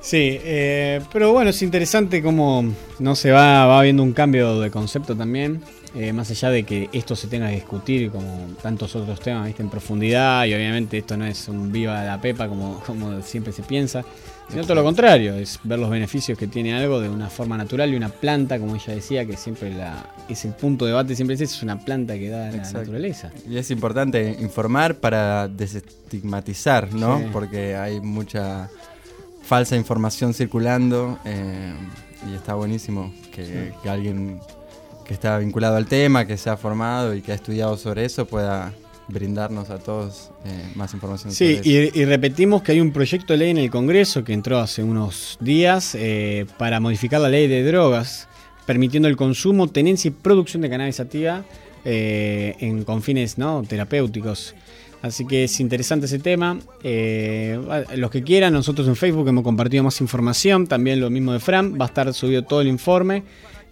[0.00, 2.64] Sí, eh, pero bueno, es interesante cómo
[3.00, 5.60] no se va, va habiendo un cambio de concepto también,
[5.96, 9.62] eh, más allá de que esto se tenga que discutir como tantos otros temas, ¿viste?
[9.64, 13.64] en profundidad, y obviamente esto no es un viva la pepa como, como siempre se
[13.64, 14.04] piensa,
[14.48, 17.92] sino todo lo contrario, es ver los beneficios que tiene algo de una forma natural
[17.92, 21.34] y una planta, como ella decía, que siempre la, es el punto de debate, siempre
[21.34, 22.78] es, es una planta que da la Exacto.
[22.78, 23.30] naturaleza.
[23.48, 27.18] Y es importante informar para desestigmatizar, ¿no?
[27.18, 27.24] Sí.
[27.32, 28.70] Porque hay mucha
[29.42, 31.72] falsa información circulando eh,
[32.30, 33.52] y está buenísimo que, Sí.
[33.82, 34.40] que alguien
[35.04, 38.26] que está vinculado al tema, que se ha formado y que ha estudiado sobre eso
[38.26, 38.72] pueda
[39.08, 41.98] brindarnos a todos eh, más información Sí, sobre eso.
[41.98, 45.38] y, repetimos que hay un proyecto de ley en el Congreso que entró hace unos
[45.40, 48.28] días eh, para modificar la ley de drogas,
[48.66, 51.44] permitiendo el consumo, tenencia y producción de cannabis sativa
[51.84, 53.62] eh, en, con fines ¿no?
[53.66, 54.54] terapéuticos.
[55.00, 56.58] Así que es interesante ese tema.
[56.82, 57.58] Eh,
[57.96, 61.78] los que quieran, nosotros en Facebook hemos compartido más información, también lo mismo de Fran,
[61.80, 63.22] va a estar subido todo el informe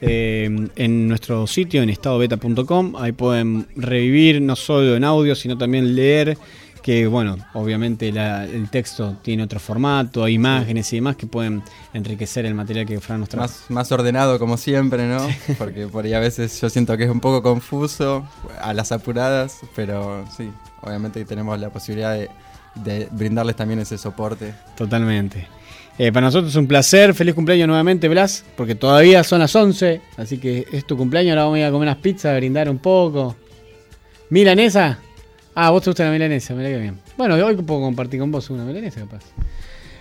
[0.01, 2.95] eh, en nuestro sitio, en estadobeta.com.
[2.97, 6.37] Ahí pueden revivir no solo en audio, sino también leer.
[6.83, 11.61] Que bueno, obviamente la- el texto tiene otro formato, hay imágenes y demás que pueden
[11.93, 13.41] enriquecer el material que Fran nos trae.
[13.43, 15.19] Más, más ordenado como siempre, ¿no?
[15.59, 18.25] Porque por ahí a veces yo siento que es un poco confuso
[18.61, 20.49] a las apuradas, pero sí,
[20.81, 22.31] obviamente tenemos la posibilidad de,
[22.77, 24.55] de brindarles también ese soporte.
[24.77, 25.49] Totalmente.
[25.99, 27.15] Eh, para nosotros es un placer.
[27.15, 31.33] Feliz cumpleaños nuevamente, Blas, porque todavía son las 11, así que es tu cumpleaños.
[31.33, 33.37] Ahora vamos a ir a comer unas pizzas, a brindar un poco.
[34.31, 34.99] ¿Milanesa?
[35.55, 36.99] Ah, vos te gusta la milanesa, mirá que bien.
[37.17, 39.25] Bueno, hoy puedo compartir con vos una milanesa, capaz.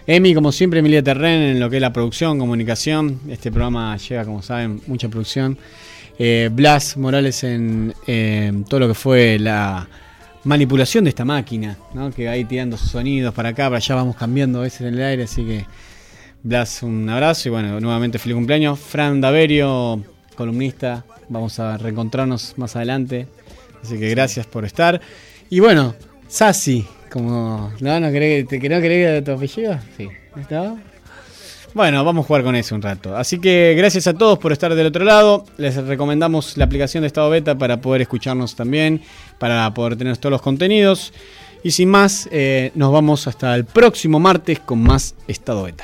[0.08, 3.22] Emi, como siempre, Emilia Terren en lo que es la producción, comunicación.
[3.30, 5.58] Este programa lleva, como saben, mucha producción.
[6.20, 9.88] Eh, Blas Morales en eh, todo lo que fue la
[10.46, 12.12] manipulación de esta máquina, ¿no?
[12.12, 15.04] que ahí tirando sus sonidos para acá, para allá vamos cambiando a veces en el
[15.04, 15.66] aire, así que
[16.44, 18.80] Blas, un abrazo y bueno, nuevamente feliz cumpleaños.
[18.80, 20.04] Fran Daverio,
[20.36, 23.28] columnista, vamos a reencontrarnos más adelante,
[23.84, 25.02] así que gracias por estar.
[25.50, 25.96] Y bueno,
[26.28, 27.74] Sasi, como...
[27.80, 29.80] ¿No, no querés, te, no querés tu apellido?
[29.98, 30.08] Sí.
[30.40, 30.76] ¿Está?
[31.76, 33.18] Bueno, vamos a jugar con eso un rato.
[33.18, 35.44] Así que gracias a todos por estar del otro lado.
[35.58, 39.02] Les recomendamos la aplicación de estado beta para poder escucharnos también,
[39.40, 41.12] para poder tener todos los contenidos.
[41.64, 45.84] Y sin más, eh, nos vamos hasta el próximo martes con más estado beta.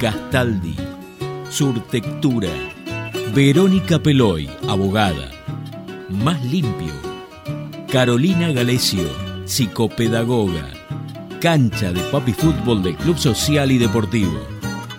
[0.00, 0.76] Gastaldi,
[1.50, 2.48] Surtectura,
[3.34, 5.30] Verónica Peloy, abogada,
[6.08, 6.92] Más Limpio,
[7.90, 9.08] Carolina Galesio,
[9.44, 10.70] psicopedagoga,
[11.40, 14.40] Cancha de Papi Fútbol del Club Social y Deportivo,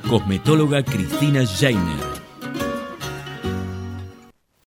[0.10, 2.15] Cosmetóloga Cristina Jainer,